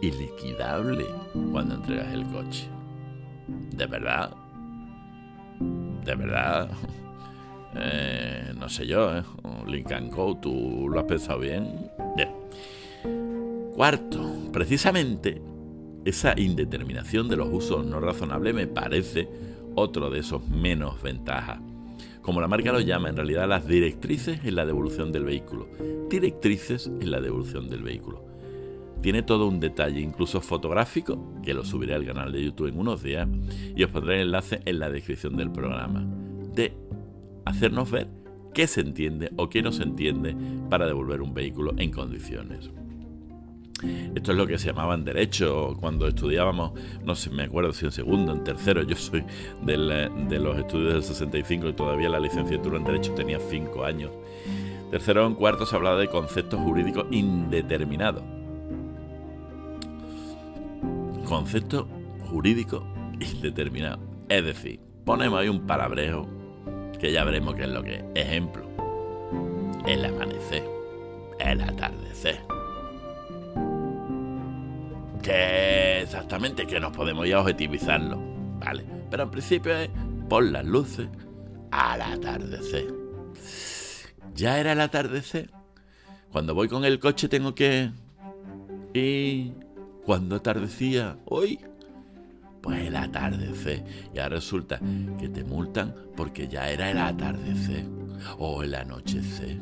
y 0.00 0.10
liquidable 0.10 1.06
cuando 1.52 1.76
entregas 1.76 2.12
el 2.12 2.24
coche. 2.26 2.68
¿De 3.70 3.86
verdad? 3.86 4.30
¿De 6.04 6.14
verdad? 6.14 6.70
Eh, 7.76 8.52
no 8.56 8.68
sé 8.68 8.86
yo, 8.86 9.16
¿eh? 9.16 9.24
Lincoln 9.66 10.08
Co., 10.08 10.38
¿tú 10.40 10.88
lo 10.88 11.00
has 11.00 11.06
pensado 11.06 11.40
bien? 11.40 11.90
Bien. 12.14 12.30
Cuarto, 13.74 14.32
precisamente 14.52 15.42
esa 16.04 16.38
indeterminación 16.38 17.28
de 17.28 17.36
los 17.36 17.48
usos 17.52 17.84
no 17.84 17.98
razonables 17.98 18.54
me 18.54 18.68
parece 18.68 19.28
otro 19.74 20.10
de 20.10 20.20
esos 20.20 20.46
menos 20.48 21.02
ventajas. 21.02 21.58
Como 22.22 22.40
la 22.40 22.48
marca 22.48 22.72
lo 22.72 22.80
llama, 22.80 23.08
en 23.08 23.16
realidad 23.16 23.48
las 23.48 23.66
directrices 23.66 24.44
en 24.44 24.54
la 24.54 24.64
devolución 24.64 25.12
del 25.12 25.24
vehículo. 25.24 25.68
Directrices 26.08 26.86
en 26.86 27.10
la 27.10 27.20
devolución 27.20 27.68
del 27.68 27.82
vehículo. 27.82 28.33
Tiene 29.04 29.22
todo 29.22 29.46
un 29.46 29.60
detalle, 29.60 30.00
incluso 30.00 30.40
fotográfico, 30.40 31.34
que 31.42 31.52
lo 31.52 31.62
subiré 31.62 31.92
al 31.92 32.06
canal 32.06 32.32
de 32.32 32.42
YouTube 32.42 32.68
en 32.68 32.78
unos 32.78 33.02
días 33.02 33.28
y 33.76 33.82
os 33.82 33.90
pondré 33.90 34.14
el 34.14 34.28
enlace 34.28 34.62
en 34.64 34.78
la 34.78 34.88
descripción 34.88 35.36
del 35.36 35.52
programa, 35.52 36.06
de 36.54 36.74
hacernos 37.44 37.90
ver 37.90 38.08
qué 38.54 38.66
se 38.66 38.80
entiende 38.80 39.30
o 39.36 39.50
qué 39.50 39.60
no 39.60 39.72
se 39.72 39.82
entiende 39.82 40.34
para 40.70 40.86
devolver 40.86 41.20
un 41.20 41.34
vehículo 41.34 41.74
en 41.76 41.90
condiciones. 41.90 42.70
Esto 44.14 44.32
es 44.32 44.38
lo 44.38 44.46
que 44.46 44.56
se 44.56 44.68
llamaban 44.68 45.04
derecho 45.04 45.76
cuando 45.78 46.08
estudiábamos, 46.08 46.72
no 47.04 47.14
sé, 47.14 47.28
me 47.28 47.42
acuerdo 47.42 47.74
si 47.74 47.84
en 47.84 47.92
segundo, 47.92 48.32
en 48.32 48.42
tercero, 48.42 48.84
yo 48.84 48.96
soy 48.96 49.22
de 49.66 50.38
los 50.38 50.56
estudios 50.56 50.94
del 50.94 51.02
65 51.02 51.68
y 51.68 51.72
todavía 51.74 52.08
la 52.08 52.20
licenciatura 52.20 52.78
en 52.78 52.84
derecho 52.84 53.12
tenía 53.12 53.38
5 53.38 53.84
años. 53.84 54.12
Tercero 54.90 55.26
o 55.26 55.28
en 55.28 55.34
cuarto 55.34 55.66
se 55.66 55.76
hablaba 55.76 55.98
de 55.98 56.08
conceptos 56.08 56.58
jurídicos 56.58 57.04
indeterminados. 57.10 58.22
Concepto 61.34 61.88
jurídico 62.30 62.86
indeterminado. 63.18 63.98
Es 64.28 64.44
decir, 64.44 64.78
ponemos 65.04 65.40
ahí 65.40 65.48
un 65.48 65.66
palabrejo 65.66 66.28
que 67.00 67.10
ya 67.10 67.24
veremos 67.24 67.56
qué 67.56 67.64
es 67.64 67.70
lo 67.70 67.82
que 67.82 67.96
es. 67.96 68.04
Ejemplo, 68.14 68.64
el 69.84 70.04
amanecer, 70.04 70.62
el 71.40 71.60
atardecer 71.60 72.40
que 75.24 76.02
exactamente 76.02 76.68
que 76.68 76.78
nos 76.78 76.96
podemos 76.96 77.28
ya 77.28 77.40
objetivizarlo, 77.40 78.16
¿vale? 78.60 78.84
Pero 79.10 79.24
en 79.24 79.30
principio 79.32 79.76
es 79.76 79.90
por 80.28 80.44
las 80.44 80.64
luces 80.64 81.08
al 81.72 82.00
atardecer. 82.00 82.94
Ya 84.36 84.60
era 84.60 84.70
el 84.70 84.80
atardecer. 84.80 85.50
Cuando 86.30 86.54
voy 86.54 86.68
con 86.68 86.84
el 86.84 87.00
coche 87.00 87.28
tengo 87.28 87.56
que... 87.56 87.90
Y 88.92 89.50
cuando 90.04 90.36
atardecía 90.36 91.16
hoy, 91.26 91.58
pues 92.60 92.86
el 92.86 92.96
atardecer. 92.96 93.84
Y 94.14 94.18
ahora 94.18 94.36
resulta 94.36 94.80
que 95.18 95.28
te 95.28 95.44
multan 95.44 95.94
porque 96.16 96.48
ya 96.48 96.70
era 96.70 96.90
el 96.90 96.98
atardecer 96.98 97.86
o 98.38 98.62
el 98.62 98.74
anochecer. 98.74 99.58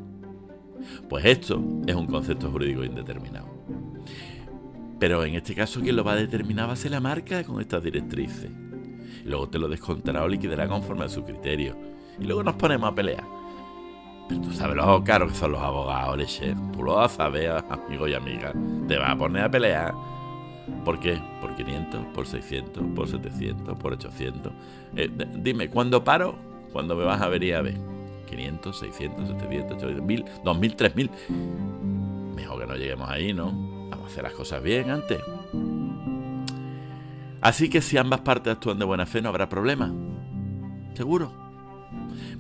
Pues 1.08 1.24
esto 1.24 1.62
es 1.86 1.94
un 1.94 2.06
concepto 2.06 2.50
jurídico 2.50 2.84
indeterminado. 2.84 3.48
Pero 4.98 5.24
en 5.24 5.34
este 5.34 5.54
caso 5.54 5.80
quien 5.80 5.96
lo 5.96 6.04
va 6.04 6.12
a 6.12 6.16
determinar 6.16 6.68
va 6.68 6.74
a 6.74 6.76
ser 6.76 6.92
la 6.92 7.00
marca 7.00 7.42
con 7.44 7.60
estas 7.60 7.82
directrices. 7.82 8.50
Luego 9.24 9.48
te 9.48 9.58
lo 9.58 9.68
descontará 9.68 10.22
o 10.22 10.28
liquidará 10.28 10.68
conforme 10.68 11.04
a 11.04 11.08
su 11.08 11.24
criterio. 11.24 11.76
Y 12.20 12.24
luego 12.24 12.42
nos 12.42 12.54
ponemos 12.54 12.90
a 12.90 12.94
pelear. 12.94 13.24
Pero 14.28 14.40
tú 14.40 14.52
sabes 14.52 14.76
lo 14.76 15.02
caros 15.02 15.32
que 15.32 15.38
son 15.38 15.52
los 15.52 15.60
abogados, 15.60 16.16
leche. 16.16 16.54
Tú 16.72 16.82
lo 16.82 16.94
vas 16.94 17.12
a 17.14 17.16
saber, 17.16 17.50
amigo 17.68 18.06
y 18.06 18.14
amiga. 18.14 18.52
Te 18.86 18.96
vas 18.96 19.10
a 19.10 19.16
poner 19.16 19.44
a 19.44 19.50
pelear. 19.50 19.94
¿Por 20.84 21.00
qué? 21.00 21.20
¿Por 21.40 21.54
500? 21.54 22.06
¿Por 22.14 22.26
600? 22.26 22.84
¿Por 22.94 23.08
700? 23.08 23.78
¿Por 23.78 23.92
800? 23.94 24.52
Eh, 24.96 25.10
dime, 25.36 25.68
¿cuándo 25.68 26.04
paro? 26.04 26.36
¿Cuándo 26.72 26.96
me 26.96 27.04
vas 27.04 27.20
a 27.20 27.28
ver 27.28 27.42
y 27.42 27.52
a 27.52 27.62
ver? 27.62 27.76
500, 28.28 28.78
600, 28.78 29.28
700, 29.28 29.76
800, 29.76 30.04
1000, 30.04 30.24
2000, 30.44 30.76
3000. 30.76 31.10
Mejor 32.34 32.60
que 32.60 32.66
no 32.66 32.76
lleguemos 32.76 33.10
ahí, 33.10 33.32
¿no? 33.32 33.72
hacer 34.06 34.24
las 34.24 34.32
cosas 34.32 34.62
bien 34.62 34.90
antes. 34.90 35.20
Así 37.40 37.68
que 37.68 37.80
si 37.80 37.96
ambas 37.96 38.20
partes 38.20 38.52
actúan 38.52 38.78
de 38.78 38.84
buena 38.84 39.06
fe 39.06 39.22
no 39.22 39.28
habrá 39.28 39.48
problema. 39.48 39.92
Seguro. 40.94 41.32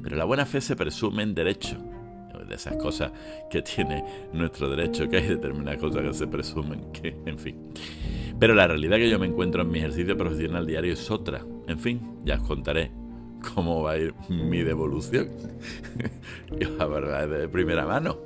Pero 0.02 0.16
la 0.16 0.24
buena 0.24 0.46
fe 0.46 0.60
se 0.60 0.76
presume 0.76 1.22
en 1.22 1.34
derecho. 1.34 1.78
De 2.38 2.56
esas 2.56 2.76
cosas 2.76 3.12
que 3.50 3.62
tiene 3.62 4.04
nuestro 4.32 4.68
derecho, 4.68 5.08
que 5.08 5.18
hay 5.18 5.28
determinadas 5.28 5.80
cosas 5.80 6.02
que 6.02 6.14
se 6.14 6.26
presumen, 6.26 6.92
que, 6.92 7.16
en 7.24 7.38
fin. 7.38 7.56
Pero 8.38 8.54
la 8.54 8.66
realidad 8.66 8.96
que 8.96 9.08
yo 9.08 9.18
me 9.18 9.26
encuentro 9.26 9.62
en 9.62 9.70
mi 9.70 9.78
ejercicio 9.78 10.16
profesional 10.16 10.66
diario 10.66 10.92
es 10.92 11.10
otra. 11.10 11.44
En 11.68 11.78
fin, 11.78 12.00
ya 12.24 12.36
os 12.36 12.42
contaré 12.42 12.90
cómo 13.54 13.82
va 13.82 13.92
a 13.92 13.98
ir 13.98 14.14
mi 14.28 14.62
devolución. 14.62 15.28
y 16.60 16.64
la 16.64 16.86
verdad 16.86 17.24
es 17.24 17.40
de 17.40 17.48
primera 17.48 17.86
mano. 17.86 18.18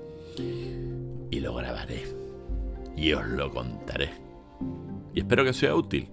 Y 1.31 1.41
lo 1.41 1.55
grabaré 1.55 2.05
y 2.97 3.13
os 3.13 3.27
lo 3.27 3.51
contaré. 3.51 4.11
Y 5.15 5.21
espero 5.21 5.45
que 5.45 5.53
sea 5.53 5.75
útil. 5.75 6.09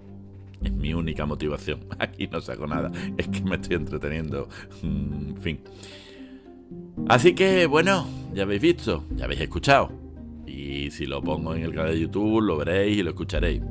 Es 0.61 0.71
mi 0.71 0.93
única 0.93 1.25
motivación. 1.25 1.85
Aquí 1.99 2.27
no 2.27 2.41
saco 2.41 2.67
nada. 2.67 2.91
Es 3.17 3.27
que 3.27 3.41
me 3.41 3.55
estoy 3.55 3.77
entreteniendo. 3.77 4.47
Mm, 4.81 5.29
en 5.29 5.41
fin. 5.41 5.59
Así 7.07 7.35
que, 7.35 7.65
bueno, 7.65 8.07
ya 8.33 8.43
habéis 8.43 8.61
visto, 8.61 9.05
ya 9.15 9.25
habéis 9.25 9.41
escuchado. 9.41 9.91
Y 10.45 10.91
si 10.91 11.05
lo 11.05 11.21
pongo 11.21 11.55
en 11.55 11.63
el 11.63 11.73
canal 11.73 11.93
de 11.93 11.99
YouTube, 11.99 12.41
lo 12.41 12.57
veréis 12.57 12.97
y 12.97 13.03
lo 13.03 13.09
escucharéis. 13.09 13.61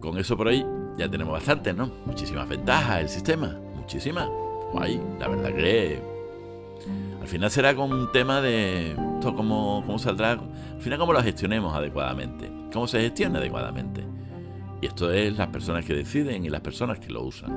Con 0.00 0.18
eso 0.18 0.36
por 0.36 0.48
ahí 0.48 0.64
ya 0.98 1.08
tenemos 1.08 1.32
bastante, 1.32 1.72
¿no? 1.72 1.90
Muchísimas 2.06 2.48
ventajas 2.48 3.00
el 3.00 3.08
sistema. 3.08 3.58
Muchísimas. 3.74 4.28
Guay, 4.72 5.00
la 5.18 5.28
verdad 5.28 5.54
que 5.54 6.14
al 7.20 7.28
final 7.28 7.50
será 7.50 7.74
con 7.74 7.90
un 7.92 8.12
tema 8.12 8.42
de 8.42 8.94
cómo, 9.22 9.82
cómo 9.86 9.98
saldrá, 9.98 10.32
al 10.32 10.80
final 10.80 10.98
cómo 10.98 11.14
lo 11.14 11.22
gestionemos 11.22 11.74
adecuadamente, 11.74 12.50
cómo 12.70 12.86
se 12.86 13.00
gestiona 13.00 13.38
adecuadamente. 13.38 14.04
Y 14.82 14.86
esto 14.86 15.10
es 15.10 15.34
las 15.38 15.48
personas 15.48 15.86
que 15.86 15.94
deciden 15.94 16.44
y 16.44 16.50
las 16.50 16.60
personas 16.60 16.98
que 16.98 17.10
lo 17.10 17.22
usan. 17.22 17.50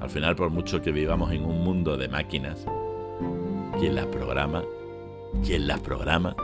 Al 0.00 0.08
final, 0.08 0.34
por 0.36 0.48
mucho 0.48 0.80
que 0.80 0.90
vivamos 0.90 1.32
en 1.32 1.44
un 1.44 1.62
mundo 1.62 1.98
de 1.98 2.08
máquinas, 2.08 2.64
quien 3.78 3.94
las 3.94 4.06
programa, 4.06 4.62
quien 5.44 5.66
las 5.66 5.80
programa, 5.80 6.34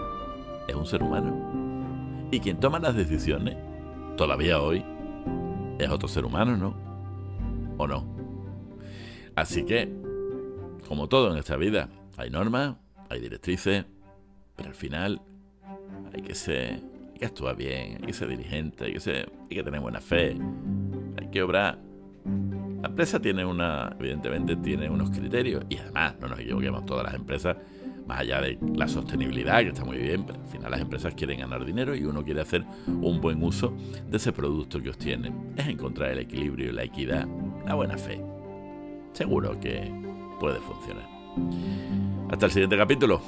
es 0.66 0.74
un 0.74 0.86
ser 0.86 1.02
humano. 1.02 2.28
Y 2.30 2.40
quien 2.40 2.60
toma 2.60 2.78
las 2.78 2.94
decisiones, 2.94 3.56
todavía 4.16 4.60
hoy, 4.60 4.84
es 5.78 5.88
otro 5.88 6.08
ser 6.08 6.24
humano, 6.24 6.56
¿no? 6.56 6.74
¿O 7.78 7.86
no? 7.86 8.04
Así 9.34 9.64
que, 9.64 9.88
como 10.86 11.08
todo 11.08 11.32
en 11.32 11.38
esta 11.38 11.56
vida, 11.56 11.88
hay 12.16 12.30
normas, 12.30 12.76
hay 13.08 13.20
directrices, 13.20 13.84
pero 14.56 14.70
al 14.70 14.74
final 14.74 15.20
hay 16.12 16.22
que 16.22 16.34
ser, 16.34 16.80
hay 17.12 17.18
que 17.20 17.26
actuar 17.26 17.56
bien, 17.56 17.98
hay 18.00 18.06
que 18.06 18.12
ser 18.12 18.28
dirigente, 18.28 18.86
hay 18.86 18.94
que, 18.94 19.10
hay 19.10 19.48
que 19.48 19.62
tener 19.62 19.80
buena 19.80 20.00
fe, 20.00 20.36
hay 21.16 21.28
que 21.28 21.42
obrar. 21.42 21.78
La 22.80 22.88
empresa 22.88 23.20
tiene 23.20 23.44
una, 23.44 23.96
evidentemente 23.98 24.56
tiene 24.56 24.88
unos 24.88 25.10
criterios 25.10 25.64
y 25.68 25.78
además, 25.78 26.14
no 26.20 26.28
nos 26.28 26.38
equivoquemos, 26.38 26.86
todas 26.86 27.04
las 27.04 27.14
empresas 27.14 27.56
más 28.06 28.20
allá 28.20 28.40
de 28.40 28.58
la 28.74 28.88
sostenibilidad, 28.88 29.60
que 29.60 29.68
está 29.68 29.84
muy 29.84 29.98
bien, 29.98 30.24
pero 30.24 30.40
al 30.40 30.48
final 30.48 30.70
las 30.70 30.80
empresas 30.80 31.14
quieren 31.14 31.40
ganar 31.40 31.64
dinero 31.64 31.94
y 31.94 32.04
uno 32.04 32.24
quiere 32.24 32.40
hacer 32.40 32.64
un 32.86 33.20
buen 33.20 33.42
uso 33.42 33.74
de 34.08 34.16
ese 34.16 34.32
producto 34.32 34.80
que 34.80 34.90
obtienen. 34.90 35.52
Es 35.56 35.66
encontrar 35.66 36.12
el 36.12 36.20
equilibrio, 36.20 36.72
la 36.72 36.84
equidad, 36.84 37.26
la 37.66 37.74
buena 37.74 37.98
fe. 37.98 38.20
Seguro 39.12 39.58
que 39.60 39.92
puede 40.40 40.58
funcionar. 40.60 41.06
Hasta 42.30 42.46
el 42.46 42.52
siguiente 42.52 42.76
capítulo. 42.76 43.20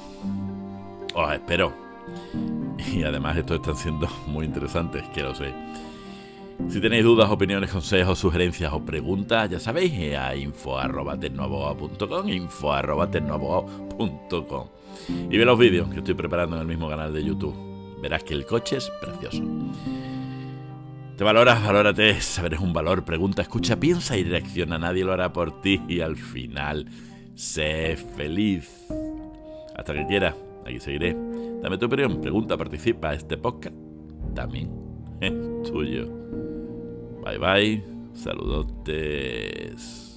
Os 1.13 1.33
espero. 1.33 1.73
Y 2.93 3.03
además 3.03 3.37
estos 3.37 3.57
están 3.57 3.75
siendo 3.75 4.07
muy 4.27 4.45
interesantes, 4.45 5.03
que 5.09 5.21
lo 5.21 5.35
sé. 5.35 5.53
Si 6.69 6.79
tenéis 6.79 7.03
dudas, 7.03 7.29
opiniones, 7.29 7.69
consejos, 7.69 8.19
sugerencias 8.19 8.71
o 8.73 8.83
preguntas, 8.83 9.49
ya 9.49 9.59
sabéis, 9.59 9.91
eh, 9.93 10.17
a 10.17 10.35
info.tecnoabogado.com, 10.35 12.29
info.tecnoabogado.com. 12.29 14.67
Y 15.29 15.37
ve 15.37 15.45
los 15.45 15.59
vídeos 15.59 15.89
que 15.89 15.97
estoy 15.97 16.13
preparando 16.13 16.55
en 16.55 16.61
el 16.61 16.67
mismo 16.67 16.89
canal 16.89 17.13
de 17.13 17.23
YouTube. 17.23 17.55
Verás 18.01 18.23
que 18.23 18.33
el 18.33 18.45
coche 18.45 18.77
es 18.77 18.89
precioso. 19.01 19.43
Te 21.17 21.23
valoras, 21.23 21.63
valórate, 21.63 22.19
saber 22.21 22.55
es 22.55 22.59
un 22.59 22.73
valor, 22.73 23.05
pregunta, 23.05 23.43
escucha, 23.43 23.79
piensa 23.79 24.17
y 24.17 24.23
reacciona, 24.23 24.79
nadie 24.79 25.03
lo 25.03 25.13
hará 25.13 25.31
por 25.31 25.61
ti 25.61 25.79
y 25.87 25.99
al 25.99 26.15
final, 26.15 26.87
sé 27.35 27.95
feliz. 28.15 28.87
Hasta 29.75 29.93
que 29.93 30.07
quieras, 30.07 30.33
aquí 30.65 30.79
seguiré. 30.79 31.15
Dame 31.61 31.77
tu 31.77 31.85
opinión, 31.85 32.19
pregunta, 32.21 32.57
participa, 32.57 33.13
este 33.13 33.37
podcast 33.37 33.75
también 34.33 34.71
es 35.19 35.31
tuyo. 35.69 36.09
Bye 37.23 37.37
bye, 37.37 37.81
saludotes. 38.13 40.11